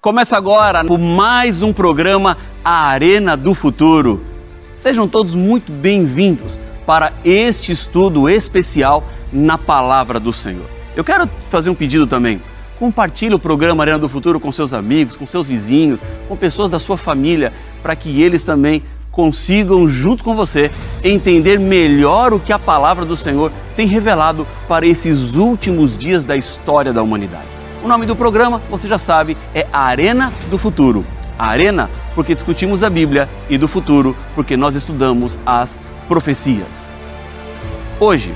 Começa 0.00 0.34
agora 0.34 0.82
o 0.88 0.96
mais 0.96 1.60
um 1.60 1.74
programa 1.74 2.38
A 2.64 2.86
Arena 2.86 3.36
do 3.36 3.54
Futuro. 3.54 4.22
Sejam 4.72 5.06
todos 5.06 5.34
muito 5.34 5.70
bem-vindos 5.70 6.58
para 6.86 7.12
este 7.22 7.70
estudo 7.70 8.26
especial 8.26 9.04
na 9.30 9.58
Palavra 9.58 10.18
do 10.18 10.32
Senhor. 10.32 10.64
Eu 10.96 11.04
quero 11.04 11.28
fazer 11.50 11.68
um 11.68 11.74
pedido 11.74 12.06
também. 12.06 12.40
Compartilhe 12.78 13.34
o 13.34 13.38
programa 13.38 13.82
Arena 13.82 13.98
do 13.98 14.08
Futuro 14.08 14.40
com 14.40 14.50
seus 14.50 14.72
amigos, 14.72 15.16
com 15.16 15.26
seus 15.26 15.46
vizinhos, 15.46 16.02
com 16.26 16.34
pessoas 16.34 16.70
da 16.70 16.78
sua 16.78 16.96
família, 16.96 17.52
para 17.82 17.94
que 17.94 18.22
eles 18.22 18.42
também 18.42 18.82
consigam, 19.10 19.86
junto 19.86 20.24
com 20.24 20.34
você, 20.34 20.70
entender 21.04 21.60
melhor 21.60 22.32
o 22.32 22.40
que 22.40 22.54
a 22.54 22.58
palavra 22.58 23.04
do 23.04 23.18
Senhor 23.18 23.52
tem 23.76 23.86
revelado 23.86 24.46
para 24.66 24.86
esses 24.86 25.34
últimos 25.34 25.98
dias 25.98 26.24
da 26.24 26.38
história 26.38 26.90
da 26.90 27.02
humanidade. 27.02 27.59
O 27.82 27.88
nome 27.88 28.04
do 28.04 28.14
programa, 28.14 28.60
você 28.70 28.86
já 28.86 28.98
sabe, 28.98 29.36
é 29.54 29.66
Arena 29.72 30.30
do 30.50 30.58
Futuro. 30.58 31.04
Arena 31.38 31.88
porque 32.14 32.34
discutimos 32.34 32.82
a 32.82 32.90
Bíblia 32.90 33.26
e 33.48 33.56
do 33.56 33.66
futuro 33.66 34.14
porque 34.34 34.56
nós 34.56 34.74
estudamos 34.74 35.38
as 35.46 35.80
profecias. 36.06 36.90
Hoje, 37.98 38.34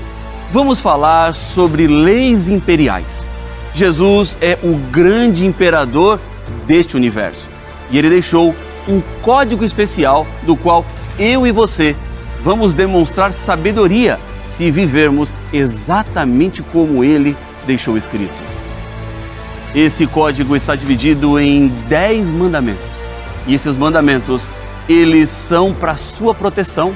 vamos 0.51 0.81
falar 0.81 1.33
sobre 1.33 1.85
leis 1.85 2.49
imperiais. 2.49 3.27
Jesus 3.75 4.35
é 4.41 4.57
o 4.63 4.75
grande 4.89 5.45
imperador 5.45 6.19
deste 6.65 6.95
universo 6.95 7.47
e 7.91 7.99
ele 7.99 8.09
deixou 8.09 8.55
um 8.87 9.01
código 9.21 9.63
especial 9.63 10.25
do 10.43 10.55
qual 10.55 10.83
eu 11.19 11.45
e 11.45 11.51
você 11.51 11.95
vamos 12.43 12.73
demonstrar 12.73 13.33
sabedoria 13.33 14.19
se 14.57 14.71
vivermos 14.71 15.31
exatamente 15.53 16.63
como 16.63 17.03
ele 17.03 17.37
deixou 17.67 17.97
escrito. 17.97 18.54
Esse 19.75 20.07
código 20.07 20.55
está 20.55 20.73
dividido 20.73 21.37
em 21.37 21.67
10 21.67 22.29
mandamentos. 22.29 22.89
E 23.45 23.53
esses 23.53 23.75
mandamentos, 23.75 24.47
eles 24.87 25.29
são 25.29 25.73
para 25.73 25.97
sua 25.97 26.33
proteção. 26.33 26.95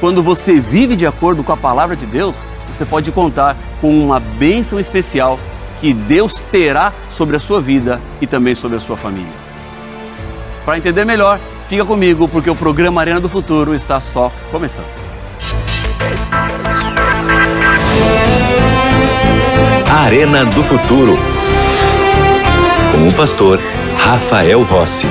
Quando 0.00 0.24
você 0.24 0.58
vive 0.58 0.96
de 0.96 1.06
acordo 1.06 1.44
com 1.44 1.52
a 1.52 1.56
palavra 1.56 1.94
de 1.94 2.04
Deus, 2.04 2.34
você 2.66 2.84
pode 2.84 3.12
contar 3.12 3.56
com 3.80 3.96
uma 3.96 4.18
bênção 4.18 4.80
especial 4.80 5.38
que 5.80 5.94
Deus 5.94 6.44
terá 6.50 6.92
sobre 7.08 7.36
a 7.36 7.38
sua 7.38 7.60
vida 7.60 8.00
e 8.20 8.26
também 8.26 8.56
sobre 8.56 8.76
a 8.76 8.80
sua 8.80 8.96
família. 8.96 9.32
Para 10.64 10.78
entender 10.78 11.04
melhor, 11.04 11.38
fica 11.68 11.84
comigo 11.84 12.26
porque 12.26 12.50
o 12.50 12.56
programa 12.56 13.00
Arena 13.00 13.20
do 13.20 13.28
Futuro 13.28 13.72
está 13.72 14.00
só 14.00 14.32
começando. 14.50 14.86
Arena 19.88 20.44
do 20.44 20.62
Futuro 20.64 21.16
com 22.96 23.08
o 23.08 23.14
pastor 23.14 23.60
Rafael 23.98 24.62
Rossi. 24.62 25.06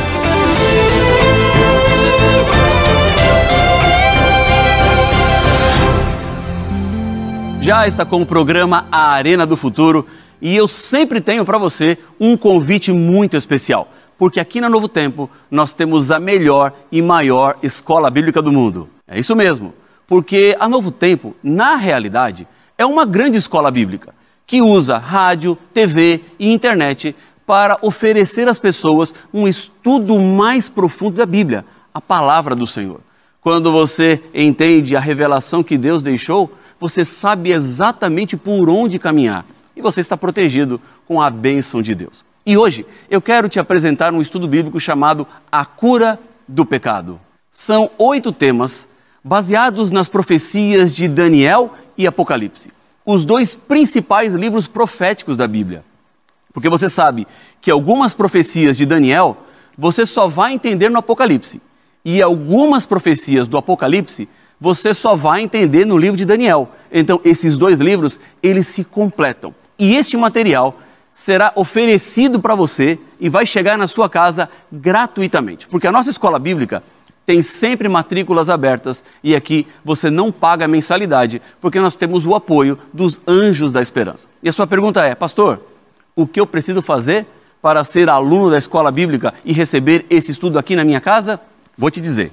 Já 7.61 7.85
está 7.85 8.03
com 8.03 8.23
o 8.23 8.25
programa 8.25 8.87
A 8.91 9.09
Arena 9.11 9.45
do 9.45 9.55
Futuro 9.55 10.07
e 10.41 10.55
eu 10.55 10.67
sempre 10.67 11.21
tenho 11.21 11.45
para 11.45 11.59
você 11.59 11.95
um 12.19 12.35
convite 12.35 12.91
muito 12.91 13.37
especial, 13.37 13.87
porque 14.17 14.39
aqui 14.39 14.59
na 14.59 14.67
Novo 14.67 14.87
Tempo 14.87 15.29
nós 15.51 15.71
temos 15.71 16.09
a 16.09 16.19
melhor 16.19 16.73
e 16.91 17.03
maior 17.03 17.55
escola 17.61 18.09
bíblica 18.09 18.41
do 18.41 18.51
mundo. 18.51 18.89
É 19.07 19.19
isso 19.19 19.35
mesmo, 19.35 19.75
porque 20.07 20.57
a 20.59 20.67
Novo 20.67 20.89
Tempo, 20.89 21.35
na 21.43 21.75
realidade, 21.75 22.47
é 22.79 22.85
uma 22.85 23.05
grande 23.05 23.37
escola 23.37 23.69
bíblica 23.69 24.11
que 24.47 24.61
usa 24.61 24.97
rádio, 24.97 25.57
TV 25.73 26.21
e 26.39 26.51
internet 26.51 27.15
para 27.45 27.77
oferecer 27.81 28.47
às 28.47 28.59
pessoas 28.59 29.13
um 29.33 29.47
estudo 29.47 30.19
mais 30.19 30.67
profundo 30.69 31.17
da 31.17 31.25
Bíblia, 31.25 31.65
a 31.93 32.01
palavra 32.01 32.55
do 32.55 32.65
Senhor. 32.65 32.99
Quando 33.41 33.71
você 33.71 34.21
entende 34.33 34.95
a 34.95 34.99
revelação 34.99 35.63
que 35.63 35.77
Deus 35.77 36.01
deixou, 36.01 36.51
você 36.79 37.05
sabe 37.05 37.51
exatamente 37.51 38.35
por 38.35 38.69
onde 38.69 38.99
caminhar 38.99 39.45
e 39.75 39.81
você 39.81 40.01
está 40.01 40.17
protegido 40.17 40.81
com 41.07 41.21
a 41.21 41.29
bênção 41.29 41.81
de 41.81 41.93
Deus. 41.93 42.25
E 42.45 42.57
hoje 42.57 42.85
eu 43.09 43.21
quero 43.21 43.49
te 43.49 43.59
apresentar 43.59 44.13
um 44.13 44.21
estudo 44.21 44.47
bíblico 44.47 44.79
chamado 44.79 45.27
A 45.51 45.65
Cura 45.65 46.19
do 46.47 46.65
Pecado. 46.65 47.19
São 47.51 47.89
oito 47.97 48.31
temas 48.31 48.87
baseados 49.23 49.91
nas 49.91 50.09
profecias 50.09 50.95
de 50.95 51.07
Daniel 51.07 51.73
e 51.97 52.05
Apocalipse, 52.05 52.71
os 53.05 53.25
dois 53.25 53.55
principais 53.55 54.33
livros 54.33 54.67
proféticos 54.67 55.37
da 55.37 55.47
Bíblia. 55.47 55.83
Porque 56.55 56.69
você 56.69 56.87
sabe 56.87 57.27
que 57.61 57.69
algumas 57.69 58.13
profecias 58.13 58.77
de 58.77 58.85
Daniel 58.85 59.37
você 59.77 60.05
só 60.05 60.25
vai 60.25 60.53
entender 60.53 60.89
no 60.89 60.97
Apocalipse. 60.97 61.61
E 62.03 62.21
algumas 62.21 62.85
profecias 62.85 63.45
do 63.45 63.57
Apocalipse 63.57 64.29
você 64.59 64.93
só 64.93 65.17
vai 65.17 65.41
entender 65.41 65.85
no 65.85 65.97
livro 65.97 66.15
de 66.15 66.23
Daniel. 66.23 66.71
Então, 66.89 67.19
esses 67.25 67.57
dois 67.57 67.81
livros, 67.81 68.21
eles 68.41 68.67
se 68.67 68.85
completam. 68.85 69.53
E 69.77 69.95
este 69.95 70.15
material 70.15 70.79
será 71.11 71.51
oferecido 71.57 72.39
para 72.39 72.55
você 72.55 72.97
e 73.19 73.27
vai 73.27 73.45
chegar 73.45 73.77
na 73.77 73.85
sua 73.85 74.09
casa 74.09 74.49
gratuitamente. 74.71 75.67
Porque 75.67 75.87
a 75.87 75.91
nossa 75.91 76.09
escola 76.09 76.39
bíblica 76.39 76.81
tem 77.25 77.41
sempre 77.41 77.89
matrículas 77.89 78.49
abertas 78.49 79.03
e 79.21 79.35
aqui 79.35 79.67
você 79.83 80.09
não 80.09 80.31
paga 80.31 80.69
mensalidade, 80.69 81.41
porque 81.59 81.81
nós 81.81 81.97
temos 81.97 82.25
o 82.25 82.33
apoio 82.33 82.79
dos 82.93 83.19
anjos 83.27 83.73
da 83.73 83.81
esperança. 83.81 84.27
E 84.41 84.47
a 84.47 84.53
sua 84.53 84.67
pergunta 84.67 85.03
é, 85.03 85.15
pastor, 85.15 85.59
o 86.15 86.25
que 86.25 86.39
eu 86.39 86.47
preciso 86.47 86.81
fazer 86.81 87.27
para 87.61 87.83
ser 87.83 88.09
aluno 88.09 88.49
da 88.49 88.57
escola 88.57 88.91
bíblica 88.91 89.33
e 89.43 89.51
receber 89.51 90.05
esse 90.09 90.31
estudo 90.31 90.57
aqui 90.57 90.75
na 90.75 90.83
minha 90.83 91.01
casa? 91.01 91.39
Vou 91.77 91.91
te 91.91 91.99
dizer. 91.99 92.31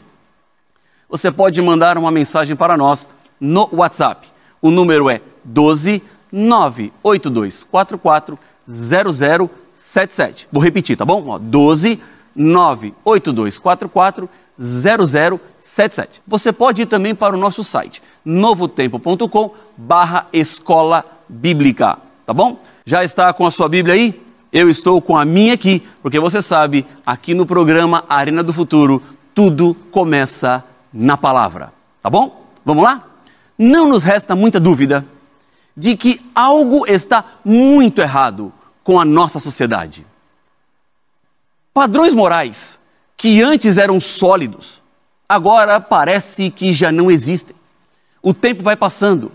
Você 1.08 1.30
pode 1.30 1.60
mandar 1.60 1.98
uma 1.98 2.10
mensagem 2.10 2.54
para 2.54 2.76
nós 2.76 3.08
no 3.40 3.68
WhatsApp. 3.72 4.28
O 4.60 4.70
número 4.70 5.10
é 5.10 5.20
12 5.44 6.02
98244 6.30 8.38
0077. 8.66 10.48
Vou 10.50 10.62
repetir, 10.62 10.96
tá 10.96 11.04
bom? 11.04 11.38
12 11.38 12.00
98244 12.34 14.28
0077. 14.58 16.22
Você 16.26 16.52
pode 16.52 16.82
ir 16.82 16.86
também 16.86 17.14
para 17.14 17.34
o 17.34 17.38
nosso 17.38 17.64
site 17.64 18.02
novotempo.com 18.24 19.54
barra 19.76 20.26
escola 20.32 21.04
bíblica, 21.28 21.98
tá 22.24 22.32
bom? 22.32 22.58
Já 22.84 23.04
está 23.04 23.32
com 23.32 23.46
a 23.46 23.50
sua 23.50 23.68
Bíblia 23.68 23.94
aí? 23.94 24.20
Eu 24.52 24.68
estou 24.68 25.00
com 25.00 25.16
a 25.16 25.24
minha 25.24 25.54
aqui, 25.54 25.82
porque 26.02 26.18
você 26.18 26.42
sabe, 26.42 26.86
aqui 27.06 27.32
no 27.32 27.46
programa 27.46 28.04
Arena 28.08 28.42
do 28.42 28.52
Futuro, 28.52 29.02
tudo 29.34 29.74
começa 29.90 30.62
na 30.92 31.16
palavra. 31.16 31.72
Tá 32.02 32.10
bom? 32.10 32.44
Vamos 32.64 32.82
lá? 32.82 33.06
Não 33.56 33.88
nos 33.88 34.02
resta 34.02 34.36
muita 34.36 34.60
dúvida 34.60 35.06
de 35.76 35.96
que 35.96 36.20
algo 36.34 36.84
está 36.86 37.24
muito 37.44 38.02
errado 38.02 38.52
com 38.84 39.00
a 39.00 39.04
nossa 39.04 39.40
sociedade. 39.40 40.04
Padrões 41.72 42.12
morais 42.12 42.78
que 43.16 43.40
antes 43.40 43.78
eram 43.78 43.98
sólidos, 44.00 44.82
agora 45.28 45.80
parece 45.80 46.50
que 46.50 46.72
já 46.72 46.92
não 46.92 47.10
existem. 47.10 47.56
O 48.20 48.34
tempo 48.34 48.62
vai 48.62 48.76
passando 48.76 49.32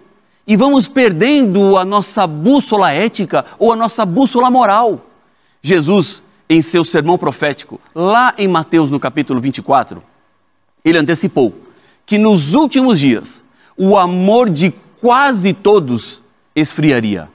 e 0.48 0.56
vamos 0.56 0.88
perdendo 0.88 1.78
a 1.78 1.84
nossa 1.84 2.26
bússola 2.26 2.92
ética 2.92 3.44
ou 3.60 3.74
a 3.74 3.76
nossa 3.76 4.06
bússola 4.06 4.50
moral. 4.50 5.06
Jesus, 5.62 6.24
em 6.50 6.62
seu 6.62 6.86
sermão 6.86 7.18
profético, 7.18 7.82
lá 7.94 8.34
em 8.38 8.48
Mateus 8.48 8.90
no 8.90 9.00
capítulo 9.00 9.42
24, 9.42 10.02
ele 10.86 10.98
antecipou 10.98 11.54
que 12.06 12.18
nos 12.18 12.54
últimos 12.54 12.98
dias 12.98 13.44
o 13.76 13.98
amor 13.98 14.50
de 14.50 14.74
quase 15.02 15.54
todos 15.54 16.24
esfriaria. 16.56 17.28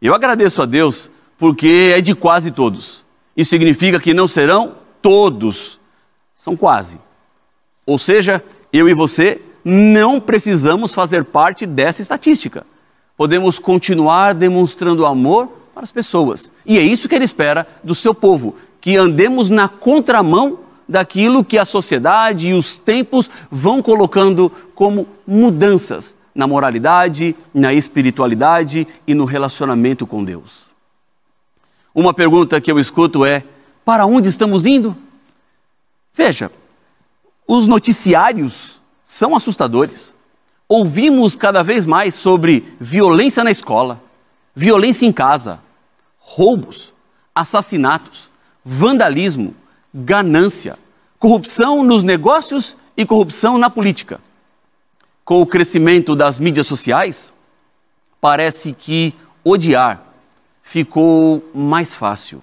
Eu 0.00 0.14
agradeço 0.14 0.62
a 0.62 0.66
Deus 0.66 1.10
porque 1.36 1.92
é 1.96 2.00
de 2.00 2.14
quase 2.14 2.52
todos. 2.52 3.04
Isso 3.36 3.50
significa 3.50 3.98
que 3.98 4.14
não 4.14 4.28
serão 4.28 4.76
todos, 5.02 5.80
são 6.36 6.56
quase. 6.56 6.98
Ou 7.84 7.98
seja, 7.98 8.42
eu 8.72 8.88
e 8.88 8.94
você 8.94 9.40
não 9.68 10.20
precisamos 10.20 10.94
fazer 10.94 11.24
parte 11.24 11.66
dessa 11.66 12.00
estatística. 12.00 12.64
Podemos 13.16 13.58
continuar 13.58 14.32
demonstrando 14.32 15.04
amor 15.04 15.48
para 15.74 15.82
as 15.82 15.90
pessoas. 15.90 16.52
E 16.64 16.78
é 16.78 16.82
isso 16.82 17.08
que 17.08 17.16
ele 17.16 17.24
espera 17.24 17.66
do 17.82 17.92
seu 17.92 18.14
povo, 18.14 18.54
que 18.80 18.96
andemos 18.96 19.50
na 19.50 19.68
contramão 19.68 20.60
daquilo 20.88 21.44
que 21.44 21.58
a 21.58 21.64
sociedade 21.64 22.50
e 22.50 22.54
os 22.54 22.76
tempos 22.76 23.28
vão 23.50 23.82
colocando 23.82 24.52
como 24.72 25.08
mudanças 25.26 26.14
na 26.32 26.46
moralidade, 26.46 27.34
na 27.52 27.74
espiritualidade 27.74 28.86
e 29.04 29.16
no 29.16 29.24
relacionamento 29.24 30.06
com 30.06 30.22
Deus. 30.22 30.70
Uma 31.92 32.14
pergunta 32.14 32.60
que 32.60 32.70
eu 32.70 32.78
escuto 32.78 33.24
é: 33.24 33.42
para 33.84 34.06
onde 34.06 34.28
estamos 34.28 34.64
indo? 34.64 34.96
Veja, 36.14 36.52
os 37.48 37.66
noticiários 37.66 38.80
são 39.06 39.36
assustadores. 39.36 40.16
Ouvimos 40.68 41.36
cada 41.36 41.62
vez 41.62 41.86
mais 41.86 42.14
sobre 42.16 42.74
violência 42.80 43.44
na 43.44 43.52
escola, 43.52 44.02
violência 44.54 45.06
em 45.06 45.12
casa, 45.12 45.60
roubos, 46.18 46.92
assassinatos, 47.32 48.28
vandalismo, 48.64 49.54
ganância, 49.94 50.76
corrupção 51.20 51.84
nos 51.84 52.02
negócios 52.02 52.76
e 52.96 53.06
corrupção 53.06 53.56
na 53.56 53.70
política. 53.70 54.20
Com 55.24 55.40
o 55.40 55.46
crescimento 55.46 56.16
das 56.16 56.40
mídias 56.40 56.66
sociais, 56.66 57.32
parece 58.20 58.72
que 58.72 59.14
odiar 59.44 60.02
ficou 60.64 61.48
mais 61.54 61.94
fácil. 61.94 62.42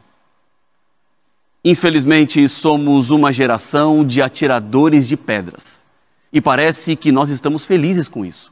Infelizmente, 1.63 2.47
somos 2.47 3.09
uma 3.09 3.33
geração 3.33 4.05
de 4.05 4.21
atiradores 4.21 5.07
de 5.07 5.17
pedras. 5.17 5.82
E 6.33 6.41
parece 6.41 6.95
que 6.95 7.11
nós 7.11 7.29
estamos 7.29 7.63
felizes 7.63 8.07
com 8.07 8.25
isso. 8.25 8.51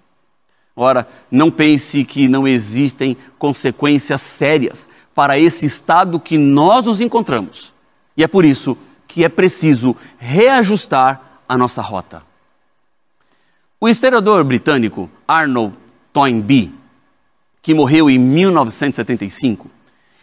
Ora, 0.75 1.07
não 1.31 1.49
pense 1.49 2.05
que 2.05 2.27
não 2.27 2.47
existem 2.47 3.17
consequências 3.37 4.21
sérias 4.21 4.87
para 5.15 5.37
esse 5.37 5.65
estado 5.65 6.19
que 6.19 6.37
nós 6.37 6.85
nos 6.85 7.01
encontramos. 7.01 7.73
E 8.15 8.23
é 8.23 8.27
por 8.27 8.45
isso 8.45 8.77
que 9.07 9.23
é 9.25 9.29
preciso 9.29 9.95
reajustar 10.17 11.41
a 11.49 11.57
nossa 11.57 11.81
rota. 11.81 12.23
O 13.79 13.89
historiador 13.89 14.43
britânico 14.43 15.09
Arnold 15.27 15.75
Toynbee, 16.13 16.71
que 17.61 17.73
morreu 17.73 18.09
em 18.09 18.19
1975, 18.19 19.69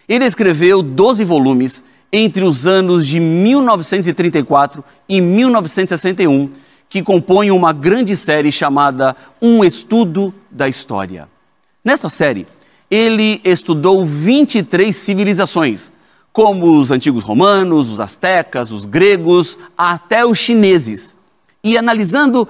ele 0.08 0.24
escreveu 0.24 0.82
12 0.82 1.24
volumes 1.24 1.84
entre 2.10 2.44
os 2.44 2.66
anos 2.66 3.06
de 3.06 3.20
1934 3.20 4.82
e 5.08 5.20
1961, 5.20 6.50
que 6.88 7.02
compõem 7.02 7.50
uma 7.50 7.72
grande 7.72 8.16
série 8.16 8.50
chamada 8.50 9.16
Um 9.40 9.62
Estudo 9.62 10.32
da 10.50 10.68
História. 10.68 11.28
Nesta 11.84 12.08
série, 12.08 12.46
ele 12.90 13.40
estudou 13.44 14.04
23 14.04 14.94
civilizações, 14.94 15.92
como 16.32 16.78
os 16.78 16.90
antigos 16.90 17.22
romanos, 17.22 17.90
os 17.90 18.00
astecas, 18.00 18.70
os 18.70 18.84
gregos, 18.84 19.58
até 19.76 20.24
os 20.24 20.38
chineses, 20.38 21.14
e 21.62 21.76
analisando 21.76 22.48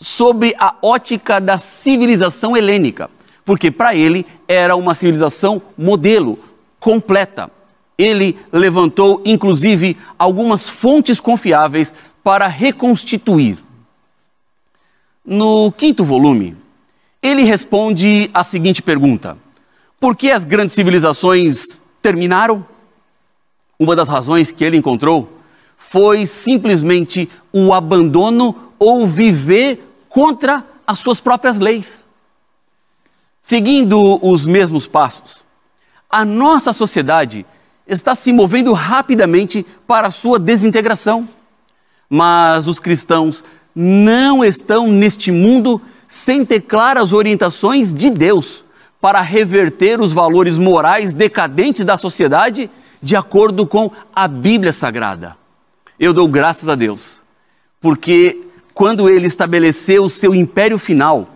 sobre 0.00 0.54
a 0.58 0.74
ótica 0.82 1.40
da 1.40 1.58
civilização 1.58 2.56
helênica, 2.56 3.10
porque 3.44 3.70
para 3.70 3.94
ele 3.94 4.26
era 4.46 4.76
uma 4.76 4.94
civilização 4.94 5.62
modelo, 5.76 6.38
completa. 6.78 7.50
Ele 7.96 8.36
levantou, 8.52 9.22
inclusive, 9.24 9.96
algumas 10.18 10.68
fontes 10.68 11.20
confiáveis 11.20 11.94
para 12.22 12.46
reconstituir. 12.46 13.58
No 15.24 15.70
quinto 15.70 16.04
volume, 16.04 16.56
ele 17.22 17.42
responde 17.42 18.28
a 18.34 18.42
seguinte 18.42 18.82
pergunta: 18.82 19.38
Por 20.00 20.16
que 20.16 20.30
as 20.30 20.44
grandes 20.44 20.74
civilizações 20.74 21.80
terminaram? 22.00 22.66
Uma 23.78 23.94
das 23.94 24.08
razões 24.08 24.50
que 24.50 24.64
ele 24.64 24.76
encontrou 24.76 25.38
foi 25.78 26.26
simplesmente 26.26 27.30
o 27.52 27.72
abandono 27.72 28.72
ou 28.78 29.06
viver 29.06 30.04
contra 30.08 30.66
as 30.84 30.98
suas 30.98 31.20
próprias 31.20 31.58
leis. 31.58 32.06
Seguindo 33.40 34.18
os 34.26 34.44
mesmos 34.44 34.86
passos, 34.88 35.44
a 36.10 36.24
nossa 36.24 36.72
sociedade 36.72 37.46
está 37.86 38.14
se 38.14 38.32
movendo 38.32 38.72
rapidamente 38.72 39.64
para 39.86 40.08
a 40.08 40.12
sua 40.12 40.38
desintegração. 40.38 41.28
Mas 42.08 42.66
os 42.66 42.78
cristãos 42.78 43.42
não 43.74 44.44
estão 44.44 44.86
neste 44.88 45.30
mundo 45.30 45.80
sem 46.06 46.44
ter 46.44 46.60
claras 46.60 47.12
orientações 47.12 47.92
de 47.92 48.10
Deus 48.10 48.64
para 49.00 49.20
reverter 49.20 50.00
os 50.00 50.12
valores 50.12 50.58
morais 50.58 51.12
decadentes 51.12 51.84
da 51.84 51.96
sociedade 51.96 52.70
de 53.02 53.16
acordo 53.16 53.66
com 53.66 53.90
a 54.14 54.28
Bíblia 54.28 54.72
Sagrada. 54.72 55.36
Eu 55.98 56.12
dou 56.12 56.28
graças 56.28 56.68
a 56.68 56.74
Deus, 56.74 57.22
porque 57.80 58.46
quando 58.74 59.08
ele 59.08 59.26
estabeleceu 59.26 60.04
o 60.04 60.10
seu 60.10 60.34
império 60.34 60.78
final, 60.78 61.28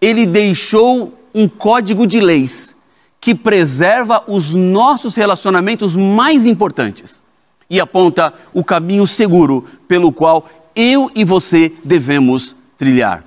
ele 0.00 0.26
deixou 0.26 1.16
um 1.34 1.48
código 1.48 2.06
de 2.06 2.20
leis 2.20 2.76
que 3.20 3.34
preserva 3.34 4.24
os 4.26 4.52
nossos 4.52 5.14
relacionamentos 5.14 5.94
mais 5.94 6.44
importantes 6.44 7.22
e 7.70 7.80
aponta 7.80 8.34
o 8.52 8.64
caminho 8.64 9.06
seguro 9.06 9.64
pelo 9.86 10.12
qual 10.12 10.46
eu 10.74 11.10
e 11.14 11.24
você 11.24 11.72
devemos 11.84 12.56
trilhar. 12.76 13.24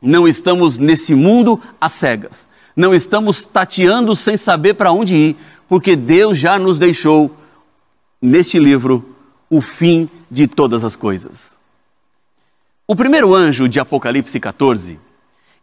Não 0.00 0.26
estamos 0.26 0.78
nesse 0.78 1.14
mundo 1.14 1.60
às 1.80 1.92
cegas. 1.92 2.48
Não 2.74 2.94
estamos 2.94 3.44
tateando 3.44 4.14
sem 4.14 4.36
saber 4.36 4.74
para 4.74 4.92
onde 4.92 5.16
ir, 5.16 5.36
porque 5.68 5.96
Deus 5.96 6.38
já 6.38 6.58
nos 6.58 6.78
deixou 6.78 7.34
neste 8.20 8.58
livro 8.58 9.14
o 9.48 9.60
fim 9.60 10.08
de 10.30 10.46
todas 10.46 10.84
as 10.84 10.96
coisas. 10.96 11.58
O 12.86 12.94
primeiro 12.94 13.34
anjo 13.34 13.68
de 13.68 13.80
Apocalipse 13.80 14.38
14 14.38 14.98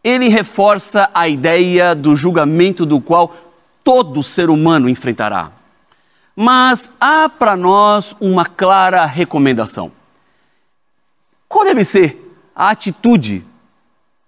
ele 0.04 0.28
reforça 0.28 1.08
a 1.14 1.26
ideia 1.26 1.94
do 1.94 2.14
julgamento 2.14 2.84
do 2.84 3.00
qual 3.00 3.34
todo 3.82 4.22
ser 4.22 4.50
humano 4.50 4.86
enfrentará. 4.86 5.50
Mas 6.36 6.92
há 7.00 7.26
para 7.26 7.56
nós 7.56 8.14
uma 8.20 8.44
clara 8.44 9.06
recomendação. 9.06 9.90
Qual 11.54 11.64
deve 11.64 11.84
ser 11.84 12.36
a 12.52 12.70
atitude 12.70 13.46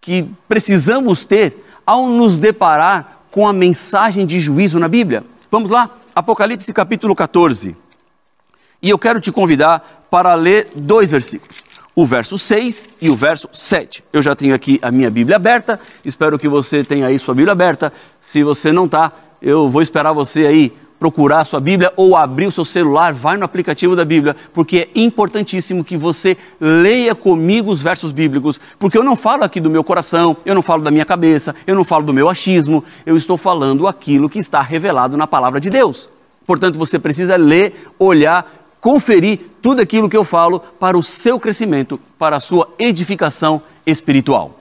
que 0.00 0.30
precisamos 0.48 1.24
ter 1.24 1.56
ao 1.84 2.08
nos 2.08 2.38
deparar 2.38 3.22
com 3.32 3.48
a 3.48 3.52
mensagem 3.52 4.24
de 4.24 4.38
juízo 4.38 4.78
na 4.78 4.86
Bíblia? 4.86 5.24
Vamos 5.50 5.68
lá, 5.68 5.90
Apocalipse 6.14 6.72
capítulo 6.72 7.16
14. 7.16 7.76
E 8.80 8.88
eu 8.88 8.96
quero 8.96 9.20
te 9.20 9.32
convidar 9.32 10.06
para 10.08 10.36
ler 10.36 10.68
dois 10.76 11.10
versículos 11.10 11.64
o 11.96 12.06
verso 12.06 12.38
6 12.38 12.90
e 13.02 13.10
o 13.10 13.16
verso 13.16 13.48
7. 13.52 14.04
Eu 14.12 14.22
já 14.22 14.36
tenho 14.36 14.54
aqui 14.54 14.78
a 14.80 14.92
minha 14.92 15.10
Bíblia 15.10 15.34
aberta, 15.34 15.80
espero 16.04 16.38
que 16.38 16.48
você 16.48 16.84
tenha 16.84 17.08
aí 17.08 17.18
sua 17.18 17.34
Bíblia 17.34 17.54
aberta. 17.54 17.92
Se 18.20 18.44
você 18.44 18.70
não 18.70 18.84
está, 18.84 19.10
eu 19.42 19.68
vou 19.68 19.82
esperar 19.82 20.12
você 20.12 20.46
aí 20.46 20.72
procurar 20.98 21.40
a 21.40 21.44
sua 21.44 21.60
Bíblia 21.60 21.92
ou 21.96 22.16
abrir 22.16 22.46
o 22.46 22.52
seu 22.52 22.64
celular, 22.64 23.12
vai 23.12 23.36
no 23.36 23.44
aplicativo 23.44 23.94
da 23.94 24.04
Bíblia, 24.04 24.34
porque 24.52 24.88
é 24.94 25.00
importantíssimo 25.00 25.84
que 25.84 25.96
você 25.96 26.36
leia 26.60 27.14
comigo 27.14 27.70
os 27.70 27.82
versos 27.82 28.12
bíblicos, 28.12 28.60
porque 28.78 28.96
eu 28.96 29.04
não 29.04 29.16
falo 29.16 29.44
aqui 29.44 29.60
do 29.60 29.70
meu 29.70 29.84
coração, 29.84 30.36
eu 30.44 30.54
não 30.54 30.62
falo 30.62 30.82
da 30.82 30.90
minha 30.90 31.04
cabeça, 31.04 31.54
eu 31.66 31.74
não 31.74 31.84
falo 31.84 32.04
do 32.04 32.14
meu 32.14 32.28
achismo, 32.28 32.82
eu 33.04 33.16
estou 33.16 33.36
falando 33.36 33.86
aquilo 33.86 34.28
que 34.28 34.38
está 34.38 34.60
revelado 34.60 35.16
na 35.16 35.26
palavra 35.26 35.60
de 35.60 35.70
Deus. 35.70 36.08
Portanto, 36.46 36.78
você 36.78 36.98
precisa 36.98 37.36
ler, 37.36 37.74
olhar 37.98 38.66
conferir 38.86 39.40
tudo 39.60 39.82
aquilo 39.82 40.08
que 40.08 40.16
eu 40.16 40.22
falo 40.22 40.60
para 40.60 40.96
o 40.96 41.02
seu 41.02 41.40
crescimento, 41.40 41.98
para 42.16 42.36
a 42.36 42.40
sua 42.40 42.72
edificação 42.78 43.60
espiritual. 43.84 44.60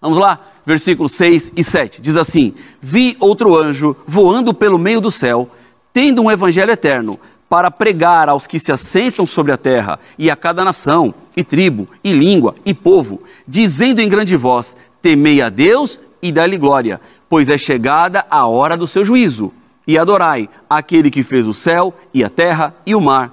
Vamos 0.00 0.16
lá, 0.16 0.40
versículos 0.70 1.12
6 1.12 1.52
e 1.56 1.64
7. 1.64 2.00
Diz 2.00 2.16
assim: 2.16 2.54
Vi 2.80 3.16
outro 3.18 3.56
anjo 3.56 3.96
voando 4.06 4.54
pelo 4.54 4.78
meio 4.78 5.00
do 5.00 5.10
céu, 5.10 5.50
tendo 5.92 6.22
um 6.22 6.30
evangelho 6.30 6.70
eterno, 6.70 7.18
para 7.48 7.70
pregar 7.70 8.28
aos 8.28 8.46
que 8.46 8.60
se 8.60 8.70
assentam 8.70 9.26
sobre 9.26 9.50
a 9.50 9.56
terra, 9.56 9.98
e 10.16 10.30
a 10.30 10.36
cada 10.36 10.64
nação, 10.64 11.12
e 11.36 11.42
tribo, 11.42 11.88
e 12.04 12.12
língua, 12.12 12.54
e 12.64 12.72
povo, 12.72 13.20
dizendo 13.48 14.00
em 14.00 14.08
grande 14.08 14.36
voz: 14.36 14.76
Temei 15.02 15.42
a 15.42 15.48
Deus 15.48 15.98
e 16.22 16.30
dai-lhe 16.30 16.56
glória, 16.56 17.00
pois 17.28 17.48
é 17.48 17.58
chegada 17.58 18.24
a 18.30 18.46
hora 18.46 18.76
do 18.76 18.86
seu 18.86 19.04
juízo 19.04 19.52
e 19.86 19.98
adorai 19.98 20.48
aquele 20.68 21.10
que 21.10 21.24
fez 21.24 21.48
o 21.48 21.54
céu 21.54 21.92
e 22.14 22.22
a 22.22 22.30
terra 22.30 22.72
e 22.86 22.94
o 22.94 23.00
mar 23.00 23.32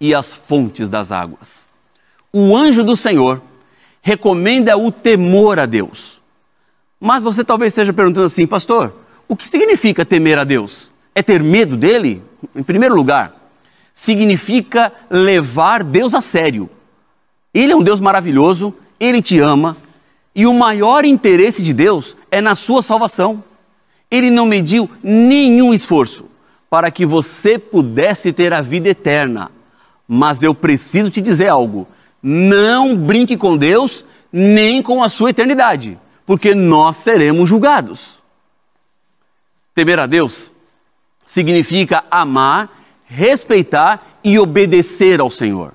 e 0.00 0.14
as 0.14 0.32
fontes 0.32 0.88
das 0.88 1.12
águas. 1.12 1.68
O 2.32 2.56
anjo 2.56 2.82
do 2.82 2.96
Senhor 2.96 3.42
recomenda 4.00 4.78
o 4.78 4.90
temor 4.90 5.58
a 5.58 5.66
Deus. 5.66 6.15
Mas 7.00 7.22
você 7.22 7.44
talvez 7.44 7.72
esteja 7.72 7.92
perguntando 7.92 8.26
assim, 8.26 8.46
pastor, 8.46 8.94
o 9.28 9.36
que 9.36 9.46
significa 9.46 10.04
temer 10.04 10.38
a 10.38 10.44
Deus? 10.44 10.90
É 11.14 11.22
ter 11.22 11.42
medo 11.42 11.76
dele? 11.76 12.22
Em 12.54 12.62
primeiro 12.62 12.94
lugar, 12.94 13.34
significa 13.92 14.92
levar 15.10 15.82
Deus 15.82 16.14
a 16.14 16.20
sério. 16.20 16.70
Ele 17.52 17.72
é 17.72 17.76
um 17.76 17.82
Deus 17.82 18.00
maravilhoso, 18.00 18.74
ele 19.00 19.20
te 19.20 19.38
ama, 19.38 19.76
e 20.34 20.46
o 20.46 20.52
maior 20.52 21.04
interesse 21.04 21.62
de 21.62 21.72
Deus 21.72 22.16
é 22.30 22.40
na 22.40 22.54
sua 22.54 22.82
salvação. 22.82 23.42
Ele 24.10 24.30
não 24.30 24.46
mediu 24.46 24.88
nenhum 25.02 25.72
esforço 25.72 26.26
para 26.68 26.90
que 26.90 27.06
você 27.06 27.58
pudesse 27.58 28.32
ter 28.32 28.52
a 28.52 28.60
vida 28.60 28.88
eterna. 28.88 29.50
Mas 30.06 30.42
eu 30.42 30.54
preciso 30.54 31.10
te 31.10 31.20
dizer 31.20 31.48
algo: 31.48 31.88
não 32.22 32.94
brinque 32.94 33.36
com 33.36 33.56
Deus 33.56 34.04
nem 34.30 34.82
com 34.82 35.02
a 35.02 35.08
sua 35.08 35.30
eternidade, 35.30 35.98
porque 36.26 36.54
nós 36.54 36.96
seremos 36.96 37.48
julgados. 37.48 38.22
Temer 39.74 40.00
a 40.00 40.06
Deus 40.06 40.52
significa 41.24 42.04
amar, 42.10 42.70
respeitar 43.06 44.18
e 44.22 44.38
obedecer 44.38 45.20
ao 45.20 45.30
Senhor. 45.30 45.72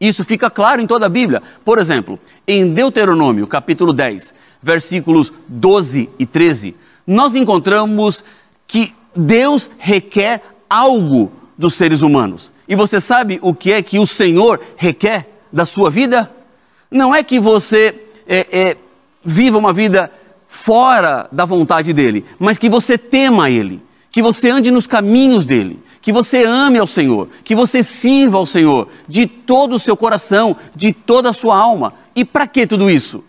Isso 0.00 0.24
fica 0.24 0.48
claro 0.48 0.80
em 0.80 0.86
toda 0.86 1.06
a 1.06 1.10
Bíblia. 1.10 1.42
Por 1.64 1.78
exemplo, 1.78 2.18
em 2.46 2.72
Deuteronômio, 2.72 3.46
capítulo 3.46 3.92
10, 3.92 4.32
versículos 4.62 5.32
12 5.46 6.08
e 6.18 6.24
13, 6.24 6.74
nós 7.06 7.34
encontramos 7.34 8.24
que 8.66 8.94
Deus 9.14 9.70
requer 9.78 10.42
algo 10.68 11.32
dos 11.58 11.74
seres 11.74 12.00
humanos. 12.00 12.50
E 12.66 12.74
você 12.74 13.00
sabe 13.00 13.38
o 13.42 13.52
que 13.52 13.72
é 13.72 13.82
que 13.82 13.98
o 13.98 14.06
Senhor 14.06 14.60
requer 14.76 15.28
da 15.52 15.66
sua 15.66 15.90
vida? 15.90 16.30
Não 16.90 17.14
é 17.14 17.22
que 17.22 17.38
você 17.38 18.00
é, 18.26 18.46
é, 18.50 18.76
viva 19.24 19.58
uma 19.58 19.72
vida 19.72 20.10
fora 20.46 21.28
da 21.30 21.44
vontade 21.44 21.92
dele, 21.92 22.24
mas 22.38 22.58
que 22.58 22.68
você 22.68 22.98
tema 22.98 23.48
ele, 23.48 23.80
que 24.10 24.20
você 24.20 24.50
ande 24.50 24.70
nos 24.70 24.86
caminhos 24.86 25.46
dele, 25.46 25.80
que 26.02 26.12
você 26.12 26.44
ame 26.44 26.78
ao 26.78 26.86
Senhor, 26.86 27.28
que 27.44 27.54
você 27.54 27.82
sirva 27.82 28.38
ao 28.38 28.46
Senhor 28.46 28.88
de 29.06 29.26
todo 29.26 29.76
o 29.76 29.78
seu 29.78 29.96
coração, 29.96 30.56
de 30.74 30.92
toda 30.92 31.30
a 31.30 31.32
sua 31.32 31.56
alma. 31.56 31.94
E 32.16 32.24
para 32.24 32.46
que 32.46 32.66
tudo 32.66 32.90
isso? 32.90 33.22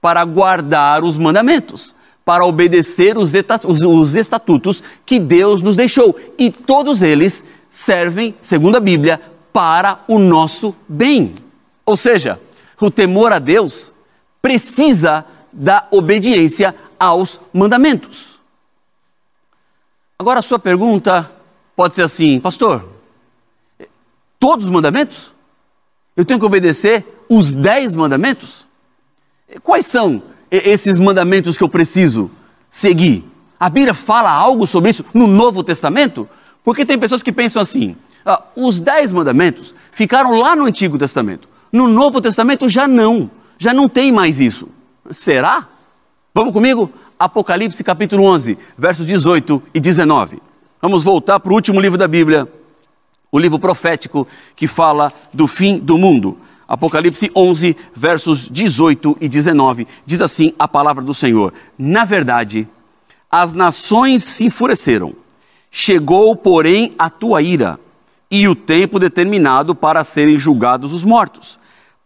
Para 0.00 0.24
guardar 0.24 1.02
os 1.02 1.18
mandamentos, 1.18 1.94
para 2.24 2.44
obedecer 2.44 3.16
os 3.18 3.34
estatutos 4.14 4.84
que 5.04 5.18
Deus 5.18 5.62
nos 5.62 5.76
deixou. 5.76 6.16
E 6.38 6.50
todos 6.50 7.02
eles 7.02 7.44
servem, 7.68 8.34
segundo 8.40 8.76
a 8.76 8.80
Bíblia, 8.80 9.20
para 9.52 10.00
o 10.06 10.18
nosso 10.18 10.74
bem. 10.86 11.34
Ou 11.84 11.96
seja, 11.96 12.40
o 12.80 12.90
temor 12.90 13.32
a 13.32 13.38
Deus 13.38 13.92
precisa 14.40 15.24
da 15.52 15.86
obediência 15.90 16.74
aos 16.98 17.40
mandamentos. 17.52 18.40
Agora 20.18 20.40
a 20.40 20.42
sua 20.42 20.58
pergunta 20.58 21.30
pode 21.74 21.94
ser 21.94 22.02
assim, 22.02 22.38
pastor, 22.40 22.86
todos 24.38 24.66
os 24.66 24.70
mandamentos? 24.70 25.32
Eu 26.16 26.24
tenho 26.24 26.38
que 26.38 26.44
obedecer 26.44 27.24
os 27.28 27.54
dez 27.54 27.96
mandamentos? 27.96 28.66
Quais 29.62 29.86
são 29.86 30.22
esses 30.50 30.98
mandamentos 30.98 31.56
que 31.56 31.64
eu 31.64 31.68
preciso 31.68 32.30
seguir? 32.68 33.24
A 33.58 33.68
Bíblia 33.68 33.94
fala 33.94 34.30
algo 34.30 34.66
sobre 34.66 34.90
isso 34.90 35.04
no 35.14 35.26
Novo 35.26 35.62
Testamento? 35.62 36.28
Porque 36.62 36.84
tem 36.84 36.98
pessoas 36.98 37.22
que 37.22 37.32
pensam 37.32 37.62
assim: 37.62 37.96
ah, 38.24 38.42
os 38.54 38.80
dez 38.80 39.12
mandamentos 39.12 39.74
ficaram 39.92 40.38
lá 40.38 40.54
no 40.54 40.66
Antigo 40.66 40.98
Testamento. 40.98 41.48
No 41.72 41.88
Novo 41.88 42.20
Testamento 42.20 42.68
já 42.68 42.86
não, 42.86 43.30
já 43.60 43.74
não 43.74 43.90
tem 43.90 44.10
mais 44.10 44.40
isso. 44.40 44.68
Será? 45.10 45.68
Vamos 46.34 46.54
comigo? 46.54 46.90
Apocalipse 47.18 47.84
capítulo 47.84 48.24
11, 48.24 48.56
versos 48.76 49.06
18 49.06 49.62
e 49.74 49.78
19. 49.78 50.40
Vamos 50.80 51.04
voltar 51.04 51.38
para 51.38 51.52
o 51.52 51.54
último 51.54 51.78
livro 51.78 51.98
da 51.98 52.08
Bíblia, 52.08 52.50
o 53.30 53.38
livro 53.38 53.58
profético 53.58 54.26
que 54.56 54.66
fala 54.66 55.12
do 55.30 55.46
fim 55.46 55.78
do 55.78 55.98
mundo. 55.98 56.38
Apocalipse 56.66 57.30
11, 57.36 57.76
versos 57.94 58.48
18 58.48 59.18
e 59.20 59.28
19. 59.28 59.86
Diz 60.06 60.22
assim 60.22 60.54
a 60.58 60.66
palavra 60.66 61.04
do 61.04 61.12
Senhor: 61.12 61.52
Na 61.78 62.04
verdade, 62.04 62.66
as 63.30 63.52
nações 63.52 64.24
se 64.24 64.46
enfureceram. 64.46 65.12
Chegou, 65.70 66.34
porém, 66.34 66.94
a 66.98 67.10
tua 67.10 67.42
ira 67.42 67.78
e 68.30 68.48
o 68.48 68.54
tempo 68.54 68.98
determinado 68.98 69.74
para 69.74 70.02
serem 70.02 70.38
julgados 70.38 70.94
os 70.94 71.04
mortos, 71.04 71.58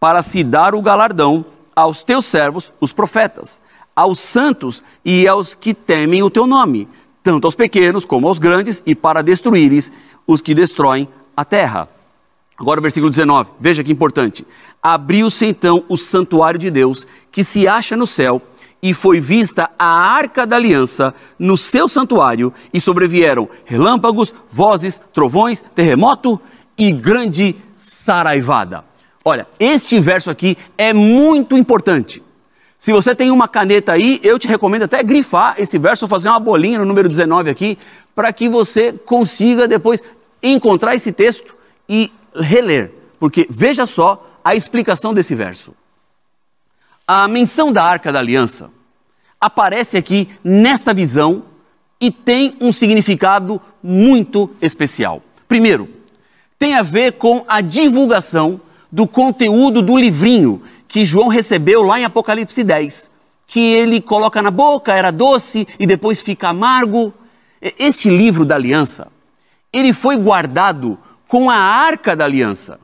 para 0.04 0.20
se 0.20 0.44
dar 0.44 0.74
o 0.74 0.82
galardão 0.82 1.46
aos 1.74 2.04
teus 2.04 2.26
servos, 2.26 2.70
os 2.78 2.92
profetas, 2.92 3.58
aos 3.96 4.18
santos 4.18 4.84
e 5.02 5.26
aos 5.26 5.54
que 5.54 5.72
temem 5.72 6.22
o 6.22 6.28
teu 6.28 6.46
nome 6.46 6.86
tanto 7.22 7.46
aos 7.46 7.54
pequenos 7.54 8.04
como 8.04 8.28
aos 8.28 8.38
grandes, 8.38 8.82
e 8.84 8.94
para 8.94 9.22
destruíres 9.22 9.90
os 10.26 10.42
que 10.42 10.54
destroem 10.54 11.08
a 11.34 11.42
terra. 11.42 11.88
Agora 12.58 12.80
o 12.80 12.82
versículo 12.82 13.08
19, 13.08 13.52
veja 13.58 13.82
que 13.82 13.90
importante. 13.90 14.46
Abriu-se 14.82 15.46
então 15.46 15.82
o 15.88 15.96
santuário 15.96 16.60
de 16.60 16.70
Deus, 16.70 17.06
que 17.32 17.42
se 17.42 17.66
acha 17.66 17.96
no 17.96 18.06
céu, 18.06 18.42
e 18.82 18.92
foi 18.92 19.20
vista 19.20 19.70
a 19.78 19.86
arca 19.86 20.46
da 20.46 20.56
aliança 20.56 21.14
no 21.38 21.56
seu 21.56 21.88
santuário, 21.88 22.52
e 22.74 22.78
sobrevieram 22.78 23.48
relâmpagos, 23.64 24.34
vozes, 24.50 25.00
trovões, 25.14 25.64
terremoto 25.74 26.38
e 26.76 26.92
grande 26.92 27.56
saraivada. 27.74 28.84
Olha, 29.24 29.46
este 29.58 29.98
verso 29.98 30.30
aqui 30.30 30.56
é 30.76 30.92
muito 30.92 31.56
importante. 31.56 32.22
Se 32.76 32.92
você 32.92 33.14
tem 33.14 33.30
uma 33.30 33.48
caneta 33.48 33.92
aí, 33.92 34.20
eu 34.22 34.38
te 34.38 34.46
recomendo 34.46 34.82
até 34.82 35.02
grifar 35.02 35.54
esse 35.56 35.78
verso, 35.78 36.06
fazer 36.06 36.28
uma 36.28 36.38
bolinha 36.38 36.78
no 36.78 36.84
número 36.84 37.08
19 37.08 37.48
aqui, 37.48 37.78
para 38.14 38.30
que 38.30 38.46
você 38.46 38.92
consiga 38.92 39.66
depois 39.66 40.04
encontrar 40.42 40.94
esse 40.94 41.10
texto 41.10 41.56
e 41.88 42.12
reler. 42.34 42.92
Porque 43.18 43.46
veja 43.48 43.86
só 43.86 44.30
a 44.44 44.54
explicação 44.54 45.14
desse 45.14 45.34
verso. 45.34 45.72
A 47.08 47.26
menção 47.26 47.72
da 47.72 47.82
Arca 47.82 48.12
da 48.12 48.18
Aliança 48.18 48.70
aparece 49.40 49.96
aqui 49.96 50.28
nesta 50.44 50.92
visão 50.92 51.44
e 51.98 52.10
tem 52.10 52.56
um 52.60 52.70
significado 52.70 53.60
muito 53.82 54.50
especial. 54.60 55.22
Primeiro, 55.48 55.88
tem 56.58 56.74
a 56.74 56.82
ver 56.82 57.12
com 57.12 57.44
a 57.48 57.62
divulgação 57.62 58.60
do 58.94 59.08
conteúdo 59.08 59.82
do 59.82 59.96
livrinho 59.96 60.62
que 60.86 61.04
João 61.04 61.26
recebeu 61.26 61.82
lá 61.82 61.98
em 61.98 62.04
Apocalipse 62.04 62.62
10, 62.62 63.10
que 63.44 63.58
ele 63.58 64.00
coloca 64.00 64.40
na 64.40 64.52
boca, 64.52 64.92
era 64.92 65.10
doce 65.10 65.66
e 65.80 65.84
depois 65.84 66.22
fica 66.22 66.50
amargo. 66.50 67.12
Este 67.60 68.08
livro 68.08 68.44
da 68.44 68.54
aliança, 68.54 69.08
ele 69.72 69.92
foi 69.92 70.16
guardado 70.16 70.96
com 71.26 71.50
a 71.50 71.56
arca 71.56 72.14
da 72.14 72.24
aliança. 72.24 72.78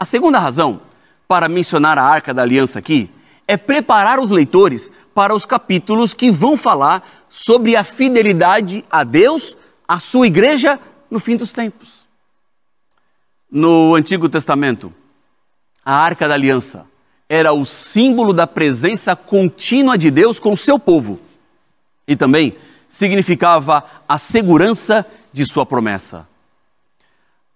A 0.00 0.06
segunda 0.06 0.38
razão 0.38 0.80
para 1.28 1.46
mencionar 1.46 1.98
a 1.98 2.04
arca 2.04 2.32
da 2.32 2.40
aliança 2.40 2.78
aqui 2.78 3.10
é 3.46 3.58
preparar 3.58 4.18
os 4.18 4.30
leitores 4.30 4.90
para 5.14 5.34
os 5.34 5.44
capítulos 5.44 6.14
que 6.14 6.30
vão 6.30 6.56
falar 6.56 7.06
sobre 7.28 7.76
a 7.76 7.84
fidelidade 7.84 8.82
a 8.90 9.04
Deus, 9.04 9.58
a 9.86 9.98
sua 9.98 10.26
igreja 10.26 10.80
no 11.10 11.20
fim 11.20 11.36
dos 11.36 11.52
tempos. 11.52 12.06
No 13.50 13.94
Antigo 13.94 14.26
Testamento, 14.26 14.90
a 15.84 15.94
arca 15.94 16.26
da 16.26 16.34
aliança 16.34 16.86
era 17.28 17.52
o 17.52 17.64
símbolo 17.64 18.32
da 18.32 18.46
presença 18.46 19.16
contínua 19.16 19.98
de 19.98 20.10
Deus 20.10 20.38
com 20.38 20.52
o 20.52 20.56
seu 20.56 20.78
povo 20.78 21.18
e 22.06 22.14
também 22.14 22.56
significava 22.88 23.84
a 24.08 24.18
segurança 24.18 25.04
de 25.32 25.44
sua 25.44 25.66
promessa. 25.66 26.28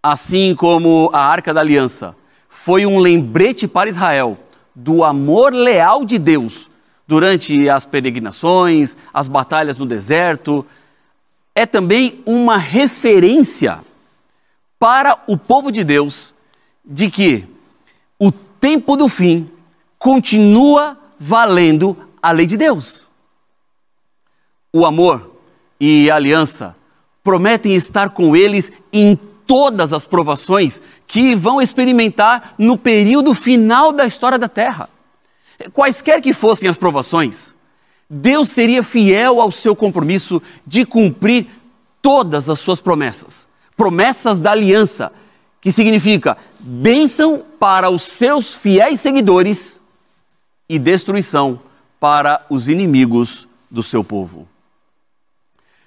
Assim 0.02 0.54
como 0.54 1.10
a 1.12 1.20
Arca 1.20 1.54
da 1.54 1.60
Aliança 1.60 2.16
foi 2.48 2.86
um 2.86 2.98
lembrete 2.98 3.68
para 3.68 3.88
Israel 3.88 4.38
do 4.74 5.04
amor 5.04 5.52
leal 5.52 6.04
de 6.04 6.18
Deus 6.18 6.68
durante 7.06 7.68
as 7.68 7.84
peregrinações, 7.84 8.96
as 9.12 9.28
batalhas 9.28 9.76
no 9.76 9.86
deserto, 9.86 10.64
é 11.54 11.66
também 11.66 12.22
uma 12.26 12.56
referência 12.56 13.80
para 14.78 15.22
o 15.26 15.36
povo 15.36 15.70
de 15.72 15.82
Deus 15.82 16.34
de 16.84 17.10
que 17.10 17.46
tempo 18.60 18.96
do 18.96 19.08
fim 19.08 19.50
continua 19.98 20.98
valendo 21.18 21.96
a 22.22 22.32
lei 22.32 22.46
de 22.46 22.56
Deus. 22.56 23.08
O 24.72 24.84
amor 24.84 25.34
e 25.80 26.10
a 26.10 26.16
aliança 26.16 26.76
prometem 27.22 27.74
estar 27.74 28.10
com 28.10 28.36
eles 28.36 28.72
em 28.92 29.18
todas 29.46 29.92
as 29.92 30.06
provações 30.06 30.80
que 31.06 31.34
vão 31.34 31.60
experimentar 31.60 32.54
no 32.58 32.76
período 32.76 33.34
final 33.34 33.92
da 33.92 34.06
história 34.06 34.38
da 34.38 34.48
terra. 34.48 34.88
Quaisquer 35.72 36.20
que 36.20 36.32
fossem 36.32 36.68
as 36.68 36.76
provações, 36.76 37.54
Deus 38.08 38.50
seria 38.50 38.82
fiel 38.82 39.40
ao 39.40 39.50
seu 39.50 39.74
compromisso 39.74 40.40
de 40.66 40.84
cumprir 40.84 41.46
todas 42.00 42.48
as 42.48 42.60
suas 42.60 42.80
promessas 42.80 43.48
promessas 43.78 44.40
da 44.40 44.50
aliança, 44.50 45.12
que 45.60 45.70
significa 45.70 46.36
bênção 46.68 47.42
para 47.58 47.88
os 47.88 48.02
seus 48.02 48.54
fiéis 48.54 49.00
seguidores 49.00 49.80
e 50.68 50.78
destruição 50.78 51.58
para 51.98 52.44
os 52.50 52.68
inimigos 52.68 53.48
do 53.70 53.82
seu 53.82 54.04
povo. 54.04 54.46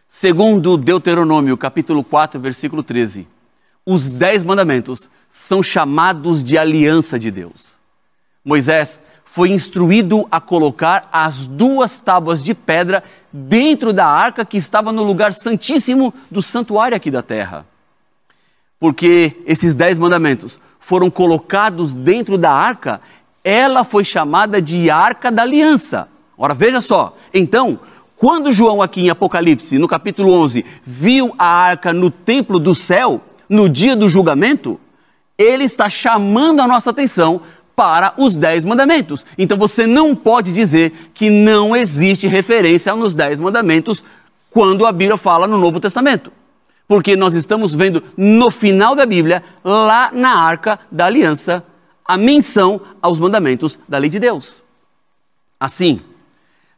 Segundo 0.08 0.76
Deuteronômio, 0.78 1.56
capítulo 1.56 2.04
4, 2.04 2.40
versículo 2.40 2.82
13, 2.82 3.28
os 3.86 4.10
dez 4.10 4.44
mandamentos 4.44 5.08
são 5.30 5.62
chamados 5.62 6.44
de 6.44 6.58
aliança 6.58 7.20
de 7.20 7.30
Deus. 7.30 7.78
Moisés 8.44 9.00
foi 9.24 9.52
instruído 9.52 10.28
a 10.32 10.42
colocar 10.42 11.08
as 11.14 11.46
duas 11.46 12.00
tábuas 12.00 12.44
de 12.44 12.56
pedra 12.56 13.04
dentro 13.32 13.94
da 13.94 14.08
arca 14.08 14.44
que 14.44 14.58
estava 14.58 14.92
no 14.92 15.04
lugar 15.04 15.32
santíssimo 15.32 16.12
do 16.30 16.42
santuário 16.42 16.98
aqui 16.98 17.12
da 17.12 17.22
terra. 17.22 17.68
Porque 18.80 19.44
esses 19.46 19.76
dez 19.76 20.00
mandamentos 20.00 20.60
foram 20.82 21.10
colocados 21.10 21.94
dentro 21.94 22.38
da 22.38 22.52
arca 22.52 23.00
ela 23.44 23.84
foi 23.84 24.04
chamada 24.04 24.62
de 24.62 24.90
Arca 24.90 25.32
da 25.32 25.42
Aliança. 25.42 26.08
Ora, 26.38 26.54
veja 26.54 26.82
só. 26.82 27.16
Então, 27.34 27.80
quando 28.16 28.54
João, 28.54 28.82
aqui 28.82 29.02
em 29.02 29.10
Apocalipse, 29.10 29.78
no 29.78 29.88
capítulo 29.88 30.32
11, 30.34 30.64
viu 30.86 31.34
a 31.38 31.46
arca 31.46 31.92
no 31.92 32.12
templo 32.12 32.60
do 32.60 32.76
céu, 32.76 33.22
no 33.50 33.68
dia 33.68 33.96
do 33.96 34.10
julgamento, 34.10 34.80
ele 35.38 35.64
está 35.64 35.90
chamando 35.90 36.62
a 36.62 36.68
nossa 36.68 36.92
atenção 36.92 37.42
para 37.76 38.14
os 38.18 38.38
dez 38.38 38.64
mandamentos. 38.64 39.26
Então 39.38 39.58
você 39.58 39.88
não 39.88 40.16
pode 40.16 40.52
dizer 40.52 41.12
que 41.14 41.30
não 41.30 41.76
existe 41.76 42.28
referência 42.28 42.96
nos 42.96 43.16
dez 43.16 43.40
mandamentos 43.40 44.04
quando 44.52 44.86
a 44.86 44.92
Bíblia 44.92 45.18
fala 45.18 45.48
no 45.48 45.58
Novo 45.58 45.80
Testamento. 45.80 46.32
Porque 46.88 47.16
nós 47.16 47.34
estamos 47.34 47.74
vendo 47.74 48.04
no 48.18 48.52
final 48.52 48.96
da 48.96 49.06
Bíblia, 49.06 49.44
lá 49.64 50.12
na 50.12 50.38
arca 50.38 50.80
da 50.92 51.06
aliança, 51.06 51.64
a 52.04 52.18
menção 52.18 52.82
aos 53.02 53.20
mandamentos 53.20 53.80
da 53.88 53.98
lei 53.98 54.10
de 54.10 54.20
Deus. 54.20 54.64
Assim, 55.60 56.02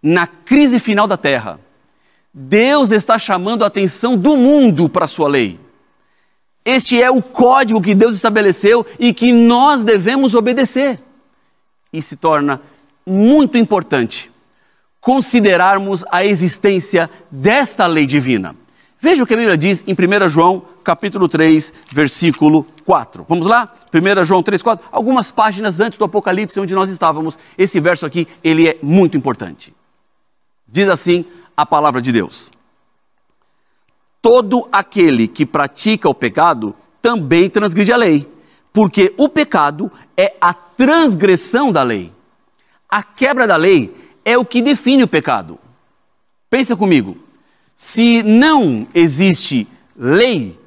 na 0.02 0.28
crise 0.28 0.80
final 0.80 1.08
da 1.08 1.18
terra, 1.18 1.60
Deus 2.34 2.92
está 2.92 3.18
chamando 3.18 3.64
a 3.64 3.68
atenção 3.68 4.18
do 4.18 4.36
mundo 4.36 4.90
para 4.90 5.06
a 5.06 5.08
sua 5.08 5.28
lei. 5.28 5.60
Este 6.66 7.02
é 7.02 7.10
o 7.12 7.22
código 7.22 7.82
que 7.82 7.94
Deus 7.94 8.16
estabeleceu 8.16 8.86
e 8.98 9.14
que 9.14 9.34
nós 9.34 9.84
devemos 9.84 10.34
obedecer. 10.34 11.00
E 11.92 12.02
se 12.02 12.16
torna 12.16 12.62
muito 13.06 13.58
importante 13.58 14.32
considerarmos 15.02 16.06
a 16.10 16.24
existência 16.24 17.10
desta 17.30 17.86
lei 17.86 18.06
divina. 18.06 18.56
Veja 19.04 19.22
o 19.22 19.28
que 19.28 19.34
a 19.34 19.38
Bíblia 19.38 19.58
diz 19.58 19.84
em 19.86 19.92
1 19.92 20.30
João, 20.30 20.64
capítulo 20.82 21.28
3, 21.28 21.74
versículo 21.92 22.66
4. 22.86 23.26
Vamos 23.28 23.46
lá? 23.46 23.76
1 23.94 24.24
João 24.24 24.42
3, 24.42 24.62
4. 24.62 24.86
Algumas 24.90 25.30
páginas 25.30 25.82
antes 25.82 26.00
do 26.00 26.06
Apocalipse, 26.06 26.58
onde 26.58 26.74
nós 26.74 26.90
estávamos. 26.90 27.38
Esse 27.58 27.82
verso 27.82 28.06
aqui, 28.06 28.26
ele 28.42 28.66
é 28.66 28.80
muito 28.82 29.18
importante. 29.18 29.76
Diz 30.66 30.88
assim 30.88 31.26
a 31.58 31.66
palavra 31.66 32.02
de 32.02 32.14
Deus. 32.14 32.50
Todo 34.22 34.70
aquele 34.72 35.28
que 35.28 35.46
pratica 35.46 36.08
o 36.08 36.16
pecado 36.16 36.74
também 37.02 37.50
transgride 37.50 37.92
a 37.92 37.98
lei, 37.98 38.26
porque 38.72 39.14
o 39.18 39.28
pecado 39.28 39.92
é 40.16 40.38
a 40.40 40.54
transgressão 40.54 41.74
da 41.74 41.84
lei. 41.84 42.10
A 42.88 43.04
quebra 43.04 43.46
da 43.46 43.58
lei 43.58 43.94
é 44.24 44.38
o 44.38 44.46
que 44.46 44.62
define 44.62 45.04
o 45.04 45.10
pecado. 45.10 45.60
Pensa 46.50 46.74
comigo. 46.74 47.18
Se 47.76 48.24
não 48.24 48.88
existe 48.94 49.68
lei, 49.96 50.60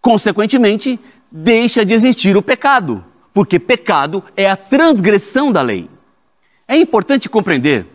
consequentemente, 0.00 0.98
deixa 1.30 1.84
de 1.84 1.94
existir 1.94 2.36
o 2.36 2.42
pecado, 2.42 3.04
porque 3.32 3.58
pecado 3.58 4.22
é 4.36 4.48
a 4.48 4.56
transgressão 4.56 5.52
da 5.52 5.62
lei. 5.62 5.88
É 6.66 6.76
importante 6.76 7.28
compreender 7.28 7.86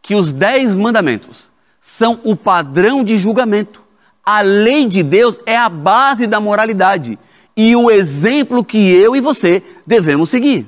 que 0.00 0.14
os 0.14 0.32
dez 0.32 0.74
mandamentos 0.74 1.50
são 1.80 2.20
o 2.24 2.36
padrão 2.36 3.02
de 3.02 3.18
julgamento. 3.18 3.82
A 4.24 4.40
lei 4.40 4.86
de 4.86 5.02
Deus 5.02 5.40
é 5.44 5.56
a 5.56 5.68
base 5.68 6.26
da 6.26 6.40
moralidade 6.40 7.18
e 7.56 7.74
o 7.74 7.90
exemplo 7.90 8.64
que 8.64 8.78
eu 8.92 9.16
e 9.16 9.20
você 9.20 9.62
devemos 9.86 10.30
seguir. 10.30 10.66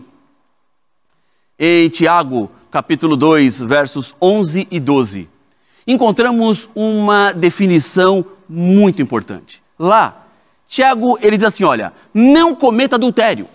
Em 1.58 1.88
Tiago, 1.88 2.50
capítulo 2.70 3.16
2, 3.16 3.60
versos 3.60 4.14
11 4.20 4.66
e 4.70 4.80
12, 4.80 5.28
encontramos 5.86 6.68
uma 6.74 7.32
definição 7.32 8.24
muito 8.48 9.02
importante. 9.02 9.62
Lá, 9.78 10.26
Tiago, 10.68 11.18
ele 11.22 11.36
diz 11.36 11.44
assim, 11.44 11.64
olha, 11.64 11.92
não 12.12 12.54
cometa 12.54 12.96
adultério. 12.96 13.48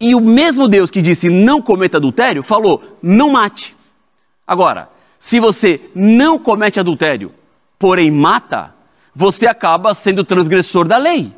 E 0.00 0.14
o 0.14 0.20
mesmo 0.20 0.68
Deus 0.68 0.90
que 0.90 1.02
disse 1.02 1.28
não 1.28 1.60
cometa 1.60 1.96
adultério, 1.96 2.42
falou, 2.42 2.98
não 3.02 3.30
mate. 3.30 3.74
Agora, 4.46 4.88
se 5.18 5.40
você 5.40 5.80
não 5.94 6.38
comete 6.38 6.78
adultério, 6.78 7.32
porém 7.78 8.10
mata, 8.10 8.74
você 9.14 9.46
acaba 9.46 9.94
sendo 9.94 10.22
transgressor 10.22 10.86
da 10.86 10.98
lei. 10.98 11.32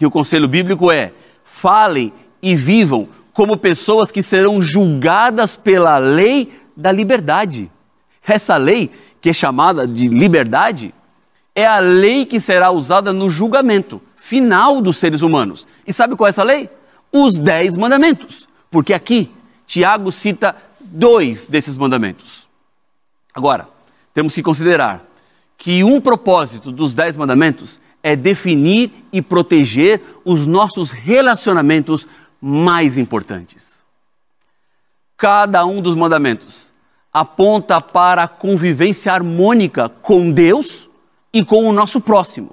E 0.00 0.06
o 0.06 0.10
conselho 0.10 0.46
bíblico 0.46 0.92
é: 0.92 1.12
falem 1.44 2.12
e 2.42 2.54
vivam 2.54 3.08
como 3.32 3.56
pessoas 3.56 4.10
que 4.10 4.22
serão 4.22 4.60
julgadas 4.60 5.56
pela 5.56 5.98
lei 5.98 6.52
da 6.76 6.92
liberdade. 6.92 7.70
Essa 8.28 8.56
lei 8.58 8.90
que 9.20 9.30
é 9.30 9.32
chamada 9.32 9.86
de 9.86 10.08
liberdade, 10.08 10.94
é 11.54 11.66
a 11.66 11.78
lei 11.78 12.26
que 12.26 12.38
será 12.38 12.70
usada 12.70 13.12
no 13.12 13.30
julgamento 13.30 14.00
final 14.16 14.80
dos 14.80 14.98
seres 14.98 15.22
humanos. 15.22 15.66
E 15.86 15.92
sabe 15.92 16.14
qual 16.14 16.26
é 16.26 16.30
essa 16.30 16.42
lei? 16.42 16.68
Os 17.10 17.38
dez 17.38 17.76
mandamentos. 17.76 18.46
Porque 18.70 18.92
aqui, 18.92 19.32
Tiago 19.66 20.12
cita 20.12 20.54
dois 20.78 21.46
desses 21.46 21.76
mandamentos. 21.76 22.46
Agora, 23.34 23.68
temos 24.12 24.34
que 24.34 24.42
considerar 24.42 25.04
que 25.56 25.82
um 25.82 26.00
propósito 26.00 26.70
dos 26.70 26.94
dez 26.94 27.16
mandamentos 27.16 27.80
é 28.02 28.14
definir 28.14 28.92
e 29.12 29.20
proteger 29.20 30.00
os 30.24 30.46
nossos 30.46 30.90
relacionamentos 30.90 32.06
mais 32.40 32.98
importantes. 32.98 33.78
Cada 35.16 35.64
um 35.66 35.82
dos 35.82 35.96
mandamentos 35.96 36.67
aponta 37.12 37.80
para 37.80 38.24
a 38.24 38.28
convivência 38.28 39.12
harmônica 39.12 39.88
com 39.88 40.30
Deus 40.30 40.88
e 41.32 41.44
com 41.44 41.68
o 41.68 41.72
nosso 41.72 42.00
próximo. 42.00 42.50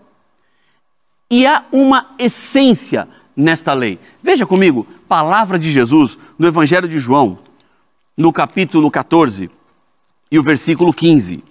E 1.30 1.46
há 1.46 1.66
uma 1.72 2.16
essência 2.20 3.08
nesta 3.36 3.74
lei. 3.74 4.00
Veja 4.22 4.46
comigo, 4.46 4.88
palavra 5.08 5.60
de 5.60 5.72
Jesus 5.72 6.18
no 6.38 6.48
Evangelho 6.48 6.88
de 6.88 7.00
João, 7.00 7.40
no 8.16 8.32
capítulo 8.32 8.90
14 8.90 9.50
e 10.32 10.40
o 10.40 10.44
versículo 10.44 10.94
15. 10.94 11.44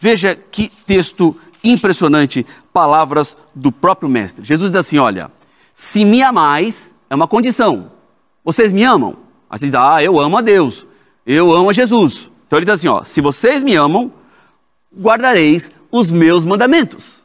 Veja 0.00 0.34
que 0.34 0.68
texto 0.86 1.38
impressionante, 1.62 2.44
palavras 2.72 3.36
do 3.54 3.70
próprio 3.70 4.08
Mestre. 4.08 4.44
Jesus 4.44 4.70
diz 4.70 4.80
assim: 4.80 4.98
Olha, 4.98 5.30
se 5.72 6.04
me 6.04 6.22
amais, 6.22 6.94
é 7.08 7.14
uma 7.14 7.28
condição. 7.28 7.92
Vocês 8.44 8.72
me 8.72 8.82
amam? 8.82 9.16
Aí 9.48 9.58
você 9.58 9.66
diz: 9.66 9.74
Ah, 9.76 10.02
eu 10.02 10.20
amo 10.20 10.36
a 10.36 10.40
Deus, 10.40 10.86
eu 11.24 11.52
amo 11.52 11.70
a 11.70 11.72
Jesus. 11.72 12.31
Então 12.52 12.58
ele 12.58 12.66
diz 12.66 12.74
assim: 12.74 12.88
ó, 12.88 13.02
se 13.02 13.22
vocês 13.22 13.62
me 13.62 13.74
amam, 13.74 14.12
guardareis 14.94 15.72
os 15.90 16.10
meus 16.10 16.44
mandamentos. 16.44 17.24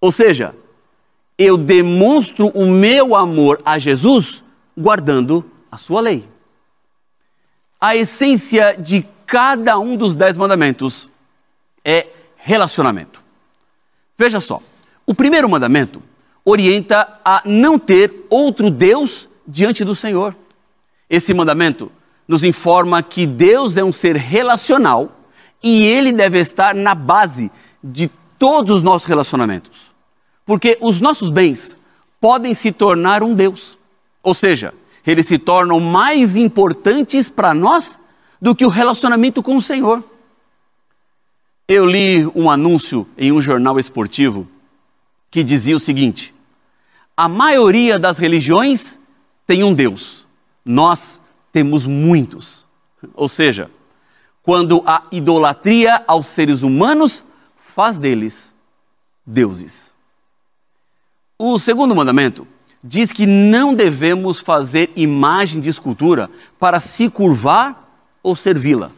Ou 0.00 0.10
seja, 0.10 0.52
eu 1.38 1.56
demonstro 1.56 2.48
o 2.48 2.66
meu 2.66 3.14
amor 3.14 3.62
a 3.64 3.78
Jesus 3.78 4.42
guardando 4.76 5.48
a 5.70 5.76
sua 5.76 6.00
lei. 6.00 6.28
A 7.80 7.94
essência 7.94 8.76
de 8.76 9.06
cada 9.24 9.78
um 9.78 9.96
dos 9.96 10.16
dez 10.16 10.36
mandamentos 10.36 11.08
é 11.84 12.08
relacionamento. 12.36 13.22
Veja 14.16 14.40
só, 14.40 14.60
o 15.06 15.14
primeiro 15.14 15.48
mandamento 15.48 16.02
orienta 16.44 17.20
a 17.24 17.42
não 17.44 17.78
ter 17.78 18.26
outro 18.28 18.72
Deus 18.72 19.28
diante 19.46 19.84
do 19.84 19.94
Senhor. 19.94 20.34
Esse 21.08 21.32
mandamento 21.32 21.92
nos 22.28 22.44
informa 22.44 23.02
que 23.02 23.26
Deus 23.26 23.78
é 23.78 23.82
um 23.82 23.92
ser 23.92 24.14
relacional 24.14 25.10
e 25.62 25.84
ele 25.86 26.12
deve 26.12 26.38
estar 26.38 26.74
na 26.74 26.94
base 26.94 27.50
de 27.82 28.10
todos 28.38 28.76
os 28.76 28.82
nossos 28.82 29.08
relacionamentos. 29.08 29.88
Porque 30.44 30.76
os 30.80 31.00
nossos 31.00 31.30
bens 31.30 31.76
podem 32.20 32.54
se 32.54 32.70
tornar 32.70 33.22
um 33.22 33.34
Deus. 33.34 33.78
Ou 34.22 34.34
seja, 34.34 34.74
eles 35.06 35.26
se 35.26 35.38
tornam 35.38 35.80
mais 35.80 36.36
importantes 36.36 37.30
para 37.30 37.54
nós 37.54 37.98
do 38.40 38.54
que 38.54 38.64
o 38.64 38.68
relacionamento 38.68 39.42
com 39.42 39.56
o 39.56 39.62
Senhor. 39.62 40.04
Eu 41.66 41.84
li 41.84 42.26
um 42.34 42.50
anúncio 42.50 43.06
em 43.16 43.32
um 43.32 43.40
jornal 43.40 43.78
esportivo 43.78 44.46
que 45.30 45.42
dizia 45.42 45.76
o 45.76 45.80
seguinte: 45.80 46.34
a 47.16 47.28
maioria 47.28 47.98
das 47.98 48.18
religiões 48.18 49.00
tem 49.46 49.62
um 49.62 49.74
Deus, 49.74 50.26
nós 50.64 51.20
temos 51.58 51.86
muitos. 51.86 52.68
Ou 53.14 53.28
seja, 53.28 53.68
quando 54.44 54.80
a 54.86 55.02
idolatria 55.10 56.04
aos 56.06 56.28
seres 56.28 56.62
humanos 56.62 57.24
faz 57.74 57.98
deles 57.98 58.54
deuses. 59.26 59.92
O 61.36 61.58
segundo 61.58 61.96
mandamento 61.96 62.46
diz 62.82 63.12
que 63.12 63.26
não 63.26 63.74
devemos 63.74 64.38
fazer 64.38 64.92
imagem 64.94 65.60
de 65.60 65.68
escultura 65.68 66.30
para 66.60 66.78
se 66.78 67.10
curvar 67.10 68.06
ou 68.22 68.36
servi-la. 68.36 68.92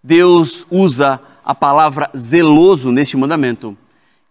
Deus 0.00 0.64
usa 0.70 1.20
a 1.44 1.52
palavra 1.52 2.10
zeloso 2.16 2.92
neste 2.92 3.16
mandamento. 3.16 3.76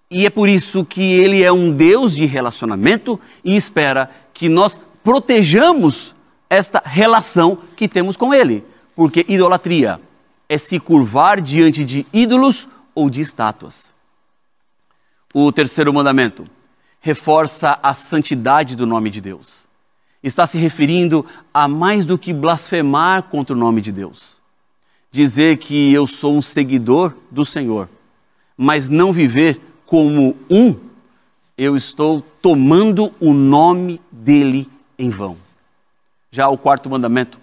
E 0.10 0.26
é 0.26 0.30
por 0.30 0.48
isso 0.48 0.86
que 0.86 1.02
ele 1.02 1.44
é 1.44 1.52
um 1.52 1.70
Deus 1.70 2.16
de 2.16 2.26
relacionamento 2.26 3.20
e 3.44 3.58
espera 3.58 4.10
que 4.34 4.48
nós 4.48 4.80
protejamos 5.04 6.16
esta 6.52 6.84
relação 6.84 7.58
que 7.78 7.88
temos 7.88 8.18
com 8.18 8.34
Ele. 8.34 8.66
Porque 8.94 9.26
idolatria 9.30 10.02
é 10.50 10.58
se 10.58 10.82
curvar 10.82 11.40
diante 11.40 11.86
de 11.86 12.06
ídolos 12.12 12.68
ou 12.94 13.10
de 13.10 13.22
estátuas. 13.22 13.94
O 15.34 15.50
terceiro 15.50 15.94
mandamento 15.94 16.44
reforça 17.00 17.80
a 17.82 17.94
santidade 17.94 18.76
do 18.76 18.86
nome 18.86 19.10
de 19.10 19.22
Deus. 19.22 19.66
Está 20.22 20.46
se 20.46 20.58
referindo 20.58 21.26
a 21.54 21.70
mais 21.70 22.06
do 22.06 22.18
que 22.18 22.34
blasfemar 22.34 23.24
contra 23.24 23.56
o 23.56 23.60
nome 23.60 23.80
de 23.80 23.94
Deus. 23.94 24.42
Dizer 25.10 25.58
que 25.58 25.94
eu 25.94 26.06
sou 26.06 26.36
um 26.36 26.42
seguidor 26.42 27.16
do 27.32 27.46
Senhor, 27.46 27.88
mas 28.58 28.90
não 28.90 29.14
viver 29.14 29.60
como 29.86 30.36
um, 30.50 30.78
eu 31.58 31.78
estou 31.78 32.22
tomando 32.42 33.14
o 33.22 33.34
nome 33.34 34.02
dele 34.12 34.70
em 35.00 35.10
vão. 35.10 35.38
Já 36.34 36.48
o 36.48 36.58
quarto 36.58 36.90
mandamento 36.90 37.38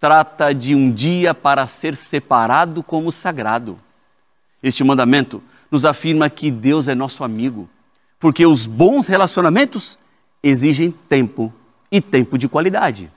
trata 0.00 0.54
de 0.54 0.74
um 0.74 0.90
dia 0.90 1.34
para 1.34 1.66
ser 1.66 1.94
separado 1.94 2.82
como 2.82 3.12
sagrado. 3.12 3.78
Este 4.62 4.82
mandamento 4.82 5.42
nos 5.70 5.84
afirma 5.84 6.30
que 6.30 6.50
Deus 6.50 6.88
é 6.88 6.94
nosso 6.94 7.22
amigo, 7.22 7.68
Porque 8.18 8.46
os 8.46 8.64
bons 8.64 9.06
relacionamentos 9.06 9.98
exigem 10.42 10.90
tempo 10.90 11.52
e 11.92 12.00
tempo 12.00 12.38
de 12.38 12.48
qualidade. 12.48 13.10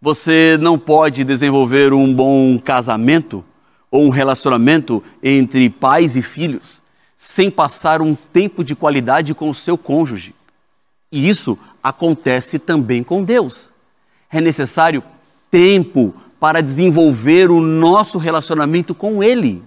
Você 0.00 0.56
não 0.60 0.78
pode 0.78 1.24
desenvolver 1.24 1.92
um 1.92 2.14
bom 2.14 2.60
casamento 2.60 3.44
ou 3.90 4.04
um 4.04 4.08
relacionamento 4.08 5.02
entre 5.20 5.68
pais 5.68 6.14
e 6.14 6.22
filhos 6.22 6.80
sem 7.16 7.50
passar 7.50 8.00
um 8.00 8.14
tempo 8.14 8.62
de 8.62 8.76
qualidade 8.76 9.34
com 9.34 9.50
o 9.50 9.54
seu 9.54 9.76
cônjuge. 9.76 10.32
E 11.10 11.28
isso 11.28 11.58
acontece 11.82 12.58
também 12.58 13.02
com 13.02 13.22
Deus. 13.22 13.72
É 14.30 14.40
necessário 14.40 15.02
tempo 15.50 16.14
para 16.38 16.60
desenvolver 16.60 17.50
o 17.50 17.60
nosso 17.60 18.18
relacionamento 18.18 18.94
com 18.94 19.22
Ele. 19.22 19.62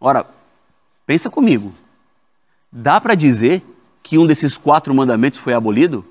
Ora, 0.00 0.26
pensa 1.06 1.28
comigo. 1.28 1.74
Dá 2.72 3.00
para 3.00 3.14
dizer 3.14 3.62
que 4.02 4.16
um 4.16 4.26
desses 4.26 4.56
quatro 4.56 4.94
mandamentos 4.94 5.40
foi 5.40 5.52
abolido 5.52 6.04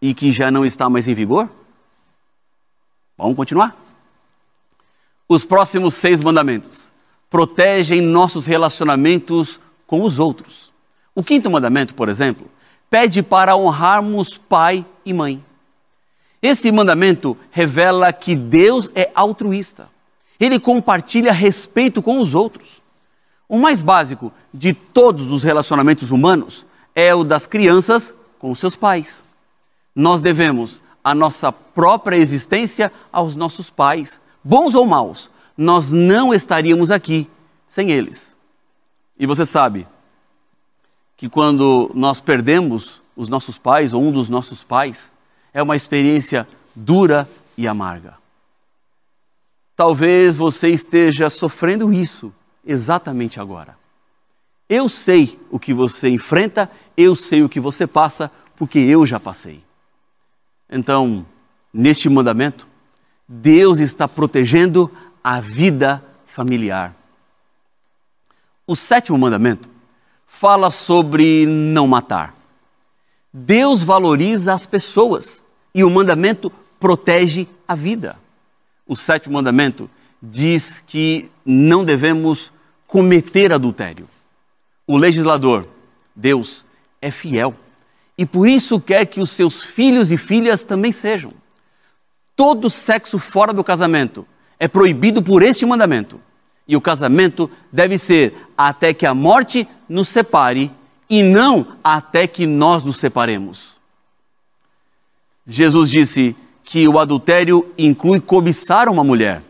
e 0.00 0.14
que 0.14 0.30
já 0.30 0.50
não 0.50 0.64
está 0.64 0.88
mais 0.88 1.08
em 1.08 1.14
vigor? 1.14 1.48
Vamos 3.16 3.36
continuar? 3.36 3.76
Os 5.28 5.44
próximos 5.44 5.94
seis 5.94 6.20
mandamentos 6.20 6.92
protegem 7.30 8.00
nossos 8.00 8.44
relacionamentos 8.44 9.58
com 9.86 10.02
os 10.02 10.18
outros. 10.18 10.70
O 11.14 11.22
quinto 11.22 11.50
mandamento, 11.50 11.94
por 11.94 12.08
exemplo, 12.08 12.46
pede 12.92 13.22
para 13.22 13.56
honrarmos 13.56 14.36
pai 14.36 14.84
e 15.02 15.14
mãe. 15.14 15.42
Esse 16.42 16.70
mandamento 16.70 17.34
revela 17.50 18.12
que 18.12 18.36
Deus 18.36 18.92
é 18.94 19.10
altruísta. 19.14 19.88
Ele 20.38 20.60
compartilha 20.60 21.32
respeito 21.32 22.02
com 22.02 22.20
os 22.20 22.34
outros. 22.34 22.82
O 23.48 23.56
mais 23.56 23.80
básico 23.80 24.30
de 24.52 24.74
todos 24.74 25.32
os 25.32 25.42
relacionamentos 25.42 26.10
humanos 26.10 26.66
é 26.94 27.14
o 27.14 27.24
das 27.24 27.46
crianças 27.46 28.14
com 28.38 28.54
seus 28.54 28.76
pais. 28.76 29.24
Nós 29.96 30.20
devemos 30.20 30.82
a 31.02 31.14
nossa 31.14 31.50
própria 31.50 32.18
existência 32.18 32.92
aos 33.10 33.34
nossos 33.34 33.70
pais, 33.70 34.20
bons 34.44 34.74
ou 34.74 34.84
maus. 34.84 35.30
Nós 35.56 35.90
não 35.90 36.34
estaríamos 36.34 36.90
aqui 36.90 37.26
sem 37.66 37.90
eles. 37.90 38.36
E 39.18 39.24
você 39.24 39.46
sabe 39.46 39.86
que 41.16 41.28
quando 41.28 41.90
nós 41.94 42.20
perdemos 42.20 43.02
os 43.16 43.28
nossos 43.28 43.58
pais 43.58 43.92
ou 43.92 44.02
um 44.02 44.10
dos 44.10 44.28
nossos 44.28 44.64
pais, 44.64 45.12
é 45.52 45.62
uma 45.62 45.76
experiência 45.76 46.48
dura 46.74 47.28
e 47.56 47.68
amarga. 47.68 48.16
Talvez 49.76 50.36
você 50.36 50.68
esteja 50.68 51.28
sofrendo 51.30 51.92
isso 51.92 52.32
exatamente 52.64 53.40
agora. 53.40 53.76
Eu 54.68 54.88
sei 54.88 55.38
o 55.50 55.58
que 55.58 55.74
você 55.74 56.08
enfrenta, 56.08 56.70
eu 56.96 57.14
sei 57.14 57.42
o 57.42 57.48
que 57.48 57.60
você 57.60 57.86
passa, 57.86 58.30
porque 58.56 58.78
eu 58.78 59.04
já 59.04 59.20
passei. 59.20 59.62
Então, 60.70 61.26
neste 61.72 62.08
mandamento, 62.08 62.66
Deus 63.28 63.80
está 63.80 64.08
protegendo 64.08 64.90
a 65.22 65.40
vida 65.40 66.02
familiar. 66.26 66.94
O 68.66 68.74
sétimo 68.74 69.18
mandamento 69.18 69.68
fala 70.32 70.70
sobre 70.70 71.46
não 71.46 71.86
matar. 71.86 72.34
Deus 73.32 73.82
valoriza 73.82 74.52
as 74.52 74.66
pessoas 74.66 75.44
e 75.74 75.84
o 75.84 75.90
mandamento 75.90 76.50
protege 76.80 77.46
a 77.68 77.76
vida. 77.76 78.18
O 78.84 78.96
sétimo 78.96 79.34
mandamento 79.34 79.88
diz 80.20 80.82
que 80.84 81.30
não 81.44 81.84
devemos 81.84 82.50
cometer 82.88 83.52
adultério. 83.52 84.08
O 84.86 84.96
legislador, 84.96 85.68
Deus, 86.16 86.64
é 87.00 87.10
fiel 87.10 87.54
e 88.16 88.26
por 88.26 88.48
isso 88.48 88.80
quer 88.80 89.04
que 89.06 89.20
os 89.20 89.30
seus 89.30 89.62
filhos 89.62 90.10
e 90.10 90.16
filhas 90.16 90.64
também 90.64 90.90
sejam. 90.90 91.32
Todo 92.34 92.70
sexo 92.70 93.18
fora 93.18 93.52
do 93.52 93.62
casamento 93.62 94.26
é 94.58 94.66
proibido 94.66 95.22
por 95.22 95.42
este 95.42 95.64
mandamento. 95.64 96.18
E 96.66 96.76
o 96.76 96.80
casamento 96.80 97.50
deve 97.70 97.98
ser 97.98 98.34
até 98.56 98.94
que 98.94 99.04
a 99.04 99.14
morte 99.14 99.68
nos 99.88 100.08
separe 100.08 100.70
e 101.08 101.22
não 101.22 101.76
até 101.82 102.26
que 102.26 102.46
nós 102.46 102.82
nos 102.82 102.96
separemos. 102.96 103.76
Jesus 105.46 105.90
disse 105.90 106.36
que 106.64 106.86
o 106.86 106.98
adultério 106.98 107.70
inclui 107.76 108.20
cobiçar 108.20 108.88
uma 108.88 109.02
mulher. 109.02 109.42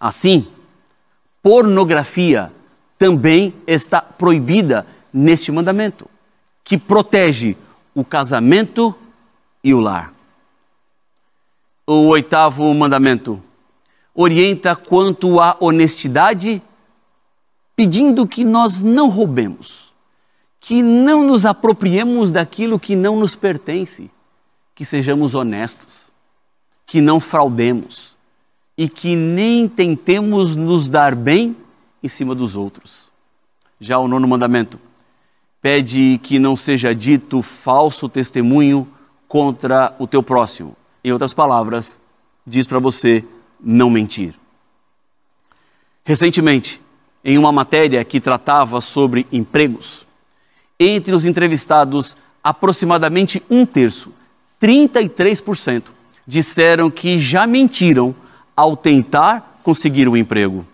Assim, 0.00 0.48
pornografia 1.42 2.50
também 2.98 3.54
está 3.66 4.00
proibida 4.00 4.86
neste 5.12 5.52
mandamento, 5.52 6.08
que 6.64 6.78
protege 6.78 7.56
o 7.94 8.04
casamento 8.04 8.94
e 9.62 9.72
o 9.74 9.80
lar. 9.80 10.12
O 11.86 12.06
oitavo 12.06 12.72
mandamento 12.74 13.40
orienta 14.14 14.76
quanto 14.76 15.40
à 15.40 15.56
honestidade, 15.58 16.62
pedindo 17.74 18.26
que 18.26 18.44
nós 18.44 18.82
não 18.82 19.08
roubemos, 19.08 19.92
que 20.60 20.82
não 20.82 21.26
nos 21.26 21.44
apropriemos 21.44 22.30
daquilo 22.30 22.78
que 22.78 22.94
não 22.94 23.16
nos 23.16 23.34
pertence, 23.34 24.10
que 24.74 24.84
sejamos 24.84 25.34
honestos, 25.34 26.12
que 26.86 27.00
não 27.00 27.18
fraudemos 27.18 28.16
e 28.76 28.88
que 28.88 29.16
nem 29.16 29.68
tentemos 29.68 30.54
nos 30.54 30.88
dar 30.88 31.14
bem 31.14 31.56
em 32.02 32.08
cima 32.08 32.34
dos 32.34 32.54
outros. 32.54 33.10
Já 33.80 33.98
o 33.98 34.06
nono 34.06 34.28
mandamento 34.28 34.78
pede 35.60 36.20
que 36.22 36.38
não 36.38 36.56
seja 36.56 36.94
dito 36.94 37.42
falso 37.42 38.08
testemunho 38.08 38.86
contra 39.26 39.94
o 39.98 40.06
teu 40.06 40.22
próximo. 40.22 40.76
Em 41.02 41.12
outras 41.12 41.34
palavras, 41.34 42.00
diz 42.46 42.66
para 42.66 42.78
você 42.78 43.24
não 43.60 43.90
mentir. 43.90 44.34
Recentemente, 46.04 46.80
em 47.24 47.38
uma 47.38 47.50
matéria 47.50 48.04
que 48.04 48.20
tratava 48.20 48.80
sobre 48.80 49.26
empregos, 49.32 50.06
entre 50.78 51.14
os 51.14 51.24
entrevistados, 51.24 52.16
aproximadamente 52.42 53.42
um 53.48 53.64
terço, 53.64 54.12
33%, 54.60 55.84
disseram 56.26 56.90
que 56.90 57.18
já 57.18 57.46
mentiram 57.46 58.14
ao 58.56 58.76
tentar 58.76 59.60
conseguir 59.62 60.08
um 60.08 60.16
emprego. 60.16 60.66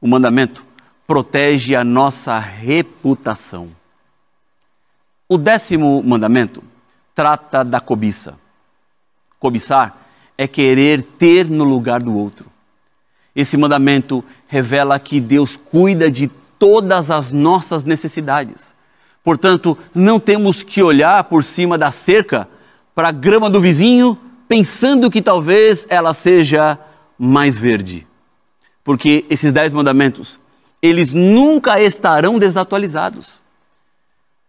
O 0.00 0.06
mandamento 0.06 0.64
protege 1.06 1.74
a 1.74 1.82
nossa 1.82 2.38
reputação. 2.38 3.70
O 5.28 5.36
décimo 5.36 6.02
mandamento 6.02 6.62
trata 7.14 7.64
da 7.64 7.80
cobiça. 7.80 8.38
Cobiçar 9.38 9.99
é 10.40 10.48
querer 10.48 11.02
ter 11.02 11.50
no 11.50 11.64
lugar 11.64 12.00
do 12.02 12.16
outro. 12.16 12.46
Esse 13.36 13.58
mandamento 13.58 14.24
revela 14.48 14.98
que 14.98 15.20
Deus 15.20 15.54
cuida 15.54 16.10
de 16.10 16.28
todas 16.58 17.10
as 17.10 17.30
nossas 17.30 17.84
necessidades. 17.84 18.72
Portanto, 19.22 19.76
não 19.94 20.18
temos 20.18 20.62
que 20.62 20.82
olhar 20.82 21.24
por 21.24 21.44
cima 21.44 21.76
da 21.76 21.90
cerca 21.90 22.48
para 22.94 23.08
a 23.08 23.12
grama 23.12 23.50
do 23.50 23.60
vizinho, 23.60 24.18
pensando 24.48 25.10
que 25.10 25.20
talvez 25.20 25.86
ela 25.90 26.14
seja 26.14 26.78
mais 27.18 27.58
verde. 27.58 28.06
Porque 28.82 29.26
esses 29.28 29.52
dez 29.52 29.74
mandamentos, 29.74 30.40
eles 30.80 31.12
nunca 31.12 31.82
estarão 31.82 32.38
desatualizados. 32.38 33.42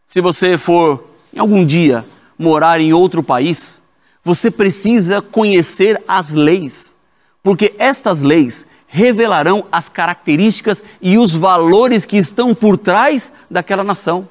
Se 0.08 0.22
você 0.22 0.58
for 0.58 1.06
em 1.34 1.40
algum 1.40 1.66
dia 1.66 2.06
morar 2.40 2.80
em 2.80 2.94
outro 2.94 3.22
país, 3.22 3.81
você 4.24 4.52
precisa 4.52 5.22
conhecer 5.22 6.02
as 6.08 6.30
leis, 6.30 6.96
porque 7.42 7.74
estas 7.78 8.22
leis 8.22 8.66
revelarão 8.88 9.66
as 9.72 9.88
características 9.88 10.84
e 11.02 11.18
os 11.18 11.34
valores 11.34 12.06
que 12.06 12.18
estão 12.18 12.54
por 12.54 12.78
trás 12.78 13.32
daquela 13.50 13.84
nação. 13.84 14.28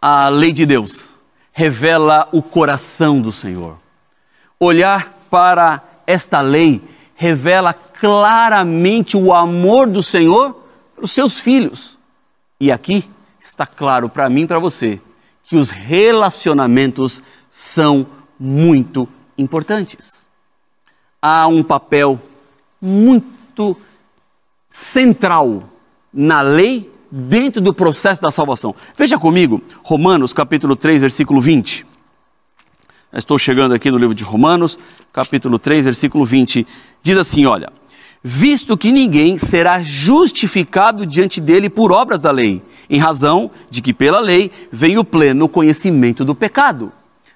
A 0.00 0.28
lei 0.28 0.52
de 0.52 0.66
Deus 0.66 1.18
revela 1.52 2.28
o 2.32 2.42
coração 2.42 3.20
do 3.20 3.30
Senhor. 3.30 3.78
Olhar 4.58 5.14
para 5.30 5.82
esta 6.06 6.40
lei 6.40 6.82
revela 7.14 7.72
claramente 7.72 9.16
o 9.16 9.32
amor 9.32 9.86
do 9.86 10.02
Senhor 10.02 10.56
pelos 10.96 11.12
seus 11.12 11.38
filhos. 11.38 11.96
E 12.58 12.72
aqui 12.72 13.08
está 13.40 13.64
claro 13.64 14.08
para 14.08 14.28
mim 14.28 14.42
e 14.42 14.46
para 14.46 14.58
você 14.58 15.00
que 15.44 15.56
os 15.56 15.70
relacionamentos 15.70 17.22
são 17.54 18.06
muito 18.40 19.06
importantes. 19.36 20.24
Há 21.20 21.46
um 21.46 21.62
papel 21.62 22.18
muito 22.80 23.76
central 24.70 25.68
na 26.10 26.40
lei 26.40 26.90
dentro 27.10 27.60
do 27.60 27.74
processo 27.74 28.22
da 28.22 28.30
salvação. 28.30 28.74
Veja 28.96 29.18
comigo, 29.18 29.60
Romanos 29.82 30.32
capítulo 30.32 30.74
3, 30.74 31.02
versículo 31.02 31.42
20. 31.42 31.84
estou 33.12 33.38
chegando 33.38 33.74
aqui 33.74 33.90
no 33.90 33.98
livro 33.98 34.14
de 34.14 34.24
Romanos, 34.24 34.78
capítulo 35.12 35.58
3, 35.58 35.84
versículo 35.84 36.24
20. 36.24 36.66
Diz 37.02 37.18
assim: 37.18 37.44
Olha, 37.44 37.70
visto 38.24 38.78
que 38.78 38.90
ninguém 38.90 39.36
será 39.36 39.82
justificado 39.82 41.04
diante 41.04 41.38
dele 41.38 41.68
por 41.68 41.92
obras 41.92 42.22
da 42.22 42.30
lei, 42.30 42.62
em 42.88 42.98
razão 42.98 43.50
de 43.68 43.82
que 43.82 43.92
pela 43.92 44.20
lei 44.20 44.50
vem 44.72 44.96
o 44.96 45.04
pleno 45.04 45.50
conhecimento 45.50 46.24
do 46.24 46.34
pecado. 46.34 46.90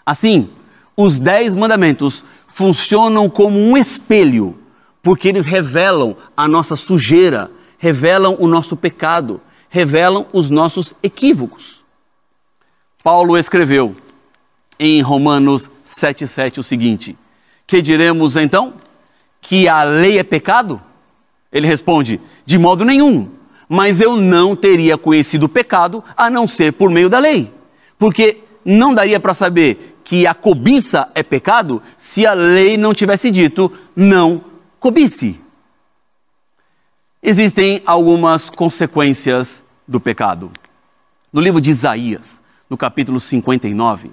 Assim, 0.07 0.49
os 0.97 1.19
dez 1.19 1.53
mandamentos 1.53 2.25
funcionam 2.47 3.29
como 3.29 3.59
um 3.59 3.77
espelho, 3.77 4.57
porque 5.03 5.29
eles 5.29 5.45
revelam 5.45 6.17
a 6.37 6.47
nossa 6.47 6.77
sujeira, 6.77 7.51
revelam 7.77 8.37
o 8.39 8.47
nosso 8.47 8.77
pecado, 8.77 9.41
revelam 9.69 10.27
os 10.33 10.49
nossos 10.49 10.95
equívocos. 11.03 11.85
Paulo 13.03 13.37
escreveu 13.37 13.97
em 14.79 15.03
Romanos 15.03 15.71
7,7 15.85 16.59
o 16.59 16.63
seguinte: 16.63 17.19
Que 17.67 17.83
diremos 17.83 18.37
então? 18.37 18.75
Que 19.41 19.69
a 19.69 19.83
lei 19.83 20.19
é 20.19 20.23
pecado? 20.23 20.81
Ele 21.53 21.67
responde: 21.67 22.21
De 22.45 22.59
modo 22.59 22.85
nenhum, 22.85 23.29
mas 23.69 24.01
eu 24.01 24.17
não 24.17 24.55
teria 24.55 24.97
conhecido 24.97 25.47
o 25.47 25.49
pecado 25.49 26.03
a 26.17 26.31
não 26.31 26.47
ser 26.47 26.73
por 26.73 26.91
meio 26.91 27.09
da 27.09 27.19
lei. 27.19 27.53
Porque 27.99 28.39
não 28.65 28.95
daria 28.95 29.21
para 29.21 29.35
saber 29.35 29.96
que 30.07 30.25
a 30.25 30.33
cobiça 30.33 31.11
é 31.17 31.23
pecado 31.25 31.83
se 31.99 32.25
a 32.25 32.33
lei 32.33 32.77
não 32.77 32.95
tivesse 32.95 33.29
dito 33.29 33.73
não 33.97 34.41
cobice. 34.79 35.41
Existem 37.21 37.83
algumas 37.85 38.49
consequências 38.49 39.65
do 39.87 39.99
pecado. 39.99 40.53
No 41.33 41.41
livro 41.41 41.61
de 41.61 41.73
Isaías, 41.73 42.41
no 42.71 42.77
capítulo 42.77 43.19
59, 43.19 44.13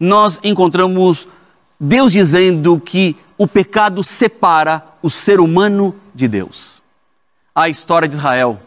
nós 0.00 0.40
encontramos 0.42 1.28
Deus 1.78 2.12
dizendo 2.12 2.80
que 2.80 3.14
o 3.36 3.46
pecado 3.46 4.02
separa 4.02 4.82
o 5.02 5.10
ser 5.10 5.38
humano 5.38 5.94
de 6.14 6.26
Deus. 6.28 6.82
A 7.54 7.68
história 7.68 8.08
de 8.08 8.14
Israel 8.14 8.58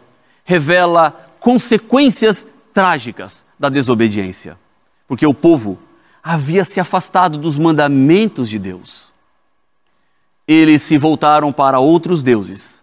revela 0.46 1.32
consequências 1.40 2.46
trágicas 2.72 3.44
da 3.60 3.70
desobediência, 3.70 4.56
porque 5.08 5.26
o 5.26 5.34
povo 5.34 5.80
havia 6.24 6.66
se 6.66 6.80
afastado 6.80 7.38
dos 7.38 7.58
mandamentos 7.58 8.50
de 8.50 8.60
Deus. 8.60 9.14
Eles 10.48 10.82
se 10.82 10.98
voltaram 10.98 11.52
para 11.52 11.80
outros 11.80 12.24
deuses 12.24 12.82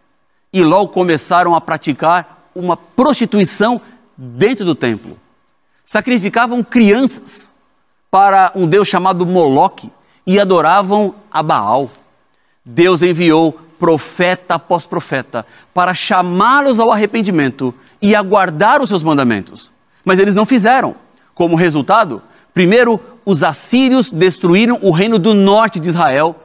e 0.52 0.62
logo 0.62 0.92
começaram 0.92 1.54
a 1.54 1.60
praticar 1.60 2.48
uma 2.54 2.76
prostituição 2.76 3.80
dentro 4.16 4.64
do 4.64 4.74
templo. 4.74 5.18
Sacrificavam 5.84 6.62
crianças 6.64 7.52
para 8.10 8.52
um 8.54 8.66
deus 8.66 8.88
chamado 8.88 9.26
Moloque 9.26 9.90
e 10.26 10.40
adoravam 10.40 11.14
a 11.30 11.42
Baal. 11.42 11.90
Deus 12.64 13.02
enviou 13.02 13.52
profeta 13.78 14.54
após 14.54 14.86
profeta 14.86 15.46
para 15.74 15.92
chamá-los 15.92 16.80
ao 16.80 16.90
arrependimento 16.90 17.74
e 18.00 18.14
aguardar 18.14 18.82
os 18.82 18.88
seus 18.88 19.02
mandamentos. 19.02 19.70
Mas 20.04 20.18
eles 20.18 20.34
não 20.34 20.46
fizeram. 20.46 20.96
Como 21.34 21.54
resultado, 21.54 22.22
primeiro 22.54 22.98
os 23.26 23.42
assírios 23.42 24.08
destruíram 24.08 24.78
o 24.80 24.92
reino 24.92 25.18
do 25.18 25.34
norte 25.34 25.80
de 25.80 25.88
Israel 25.88 26.36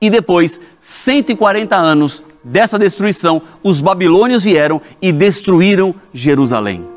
e 0.00 0.08
depois, 0.08 0.58
140 0.78 1.76
anos 1.76 2.24
dessa 2.42 2.78
destruição, 2.78 3.42
os 3.62 3.82
babilônios 3.82 4.42
vieram 4.42 4.80
e 5.02 5.12
destruíram 5.12 5.94
Jerusalém. 6.14 6.88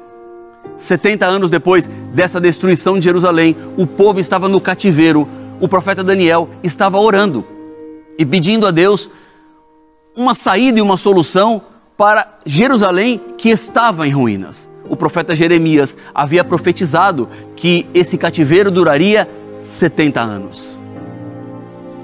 70 0.78 1.26
anos 1.26 1.52
depois 1.52 1.88
dessa 2.14 2.40
destruição 2.40 2.98
de 2.98 3.04
Jerusalém, 3.04 3.58
o 3.78 3.86
povo 3.86 4.22
estava 4.22 4.48
no 4.48 4.62
cativeiro. 4.62 5.28
O 5.60 5.68
profeta 5.68 6.02
Daniel 6.02 6.50
estava 6.64 6.98
orando 6.98 7.46
e 8.18 8.26
pedindo 8.26 8.66
a 8.66 8.72
Deus 8.72 9.10
uma 10.16 10.34
saída 10.34 10.80
e 10.80 10.82
uma 10.82 10.96
solução 10.96 11.62
para 11.98 12.40
Jerusalém 12.46 13.22
que 13.38 13.50
estava 13.50 14.08
em 14.08 14.12
ruínas. 14.12 14.70
O 14.90 14.96
profeta 14.96 15.36
Jeremias 15.36 15.96
havia 16.14 16.44
profetizado 16.44 17.30
que 17.56 17.88
esse 17.94 18.18
cativeiro 18.18 18.70
duraria 18.70 19.30
70 19.58 20.22
anos. 20.22 20.82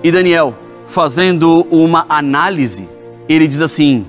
E 0.04 0.12
Daniel, 0.12 0.56
fazendo 0.88 1.68
uma 1.70 2.06
análise, 2.08 2.88
ele 3.28 3.48
diz 3.48 3.62
assim: 3.62 4.06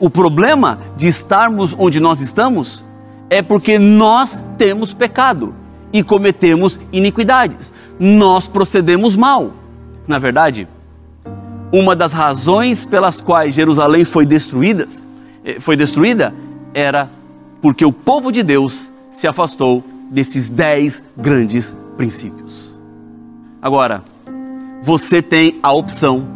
o 0.00 0.08
problema 0.08 0.78
de 0.96 1.08
estarmos 1.08 1.74
onde 1.78 2.00
nós 2.00 2.20
estamos 2.20 2.84
é 3.28 3.42
porque 3.42 3.78
nós 3.78 4.44
temos 4.56 4.94
pecado 4.94 5.54
e 5.92 6.02
cometemos 6.02 6.78
iniquidades. 6.92 7.72
Nós 7.98 8.46
procedemos 8.48 9.16
mal. 9.16 9.52
Na 10.06 10.18
verdade, 10.18 10.68
uma 11.72 11.96
das 11.96 12.12
razões 12.12 12.86
pelas 12.86 13.20
quais 13.20 13.54
Jerusalém 13.54 14.04
foi 14.04 14.24
destruída, 14.24 14.86
eh, 15.44 15.58
foi 15.58 15.76
destruída 15.76 16.34
era 16.72 17.08
porque 17.64 17.82
o 17.82 17.90
povo 17.90 18.30
de 18.30 18.42
Deus 18.42 18.92
se 19.10 19.26
afastou 19.26 19.82
desses 20.10 20.50
dez 20.50 21.02
grandes 21.16 21.74
princípios. 21.96 22.78
Agora, 23.62 24.04
você 24.82 25.22
tem 25.22 25.60
a 25.62 25.72
opção, 25.72 26.28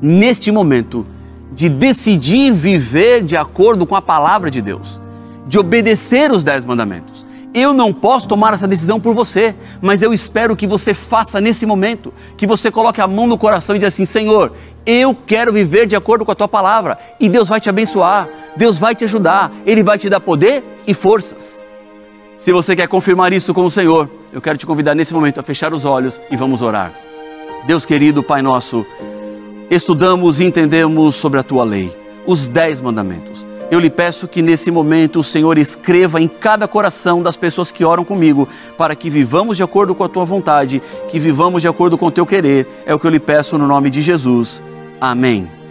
neste 0.00 0.50
momento, 0.50 1.06
de 1.52 1.68
decidir 1.68 2.52
viver 2.52 3.22
de 3.22 3.36
acordo 3.36 3.86
com 3.86 3.94
a 3.94 4.02
palavra 4.02 4.50
de 4.50 4.60
Deus 4.60 5.00
de 5.46 5.56
obedecer 5.56 6.32
os 6.32 6.42
dez 6.42 6.64
mandamentos. 6.64 7.24
Eu 7.54 7.74
não 7.74 7.92
posso 7.92 8.26
tomar 8.26 8.54
essa 8.54 8.66
decisão 8.66 8.98
por 8.98 9.14
você, 9.14 9.54
mas 9.80 10.00
eu 10.00 10.14
espero 10.14 10.56
que 10.56 10.66
você 10.66 10.94
faça 10.94 11.38
nesse 11.38 11.66
momento, 11.66 12.12
que 12.36 12.46
você 12.46 12.70
coloque 12.70 13.00
a 13.00 13.06
mão 13.06 13.26
no 13.26 13.36
coração 13.36 13.76
e 13.76 13.78
diga 13.78 13.88
assim: 13.88 14.06
Senhor, 14.06 14.52
eu 14.86 15.14
quero 15.14 15.52
viver 15.52 15.86
de 15.86 15.94
acordo 15.94 16.24
com 16.24 16.32
a 16.32 16.34
tua 16.34 16.48
palavra, 16.48 16.98
e 17.20 17.28
Deus 17.28 17.50
vai 17.50 17.60
te 17.60 17.68
abençoar, 17.68 18.26
Deus 18.56 18.78
vai 18.78 18.94
te 18.94 19.04
ajudar, 19.04 19.52
Ele 19.66 19.82
vai 19.82 19.98
te 19.98 20.08
dar 20.08 20.20
poder 20.20 20.64
e 20.86 20.94
forças. 20.94 21.62
Se 22.38 22.52
você 22.52 22.74
quer 22.74 22.88
confirmar 22.88 23.32
isso 23.34 23.52
com 23.52 23.64
o 23.64 23.70
Senhor, 23.70 24.08
eu 24.32 24.40
quero 24.40 24.56
te 24.56 24.66
convidar 24.66 24.94
nesse 24.94 25.12
momento 25.12 25.38
a 25.38 25.42
fechar 25.42 25.74
os 25.74 25.84
olhos 25.84 26.18
e 26.30 26.36
vamos 26.36 26.62
orar. 26.62 26.90
Deus 27.66 27.84
querido, 27.84 28.22
Pai 28.22 28.40
nosso, 28.40 28.84
estudamos 29.70 30.40
e 30.40 30.44
entendemos 30.44 31.16
sobre 31.16 31.38
a 31.38 31.42
tua 31.42 31.64
lei, 31.64 31.94
os 32.26 32.48
dez 32.48 32.80
mandamentos 32.80 33.51
eu 33.72 33.80
lhe 33.80 33.88
peço 33.88 34.28
que 34.28 34.42
nesse 34.42 34.70
momento 34.70 35.20
o 35.20 35.24
Senhor 35.24 35.56
escreva 35.56 36.20
em 36.20 36.28
cada 36.28 36.68
coração 36.68 37.22
das 37.22 37.38
pessoas 37.38 37.72
que 37.72 37.86
oram 37.86 38.04
comigo, 38.04 38.46
para 38.76 38.94
que 38.94 39.08
vivamos 39.08 39.56
de 39.56 39.62
acordo 39.62 39.94
com 39.94 40.04
a 40.04 40.10
tua 40.10 40.26
vontade, 40.26 40.82
que 41.08 41.18
vivamos 41.18 41.62
de 41.62 41.68
acordo 41.68 41.96
com 41.96 42.04
o 42.04 42.10
teu 42.10 42.26
querer. 42.26 42.68
É 42.84 42.94
o 42.94 42.98
que 42.98 43.06
eu 43.06 43.10
lhe 43.10 43.18
peço 43.18 43.56
no 43.56 43.66
nome 43.66 43.88
de 43.88 44.02
Jesus. 44.02 44.62
Amém. 45.00 45.61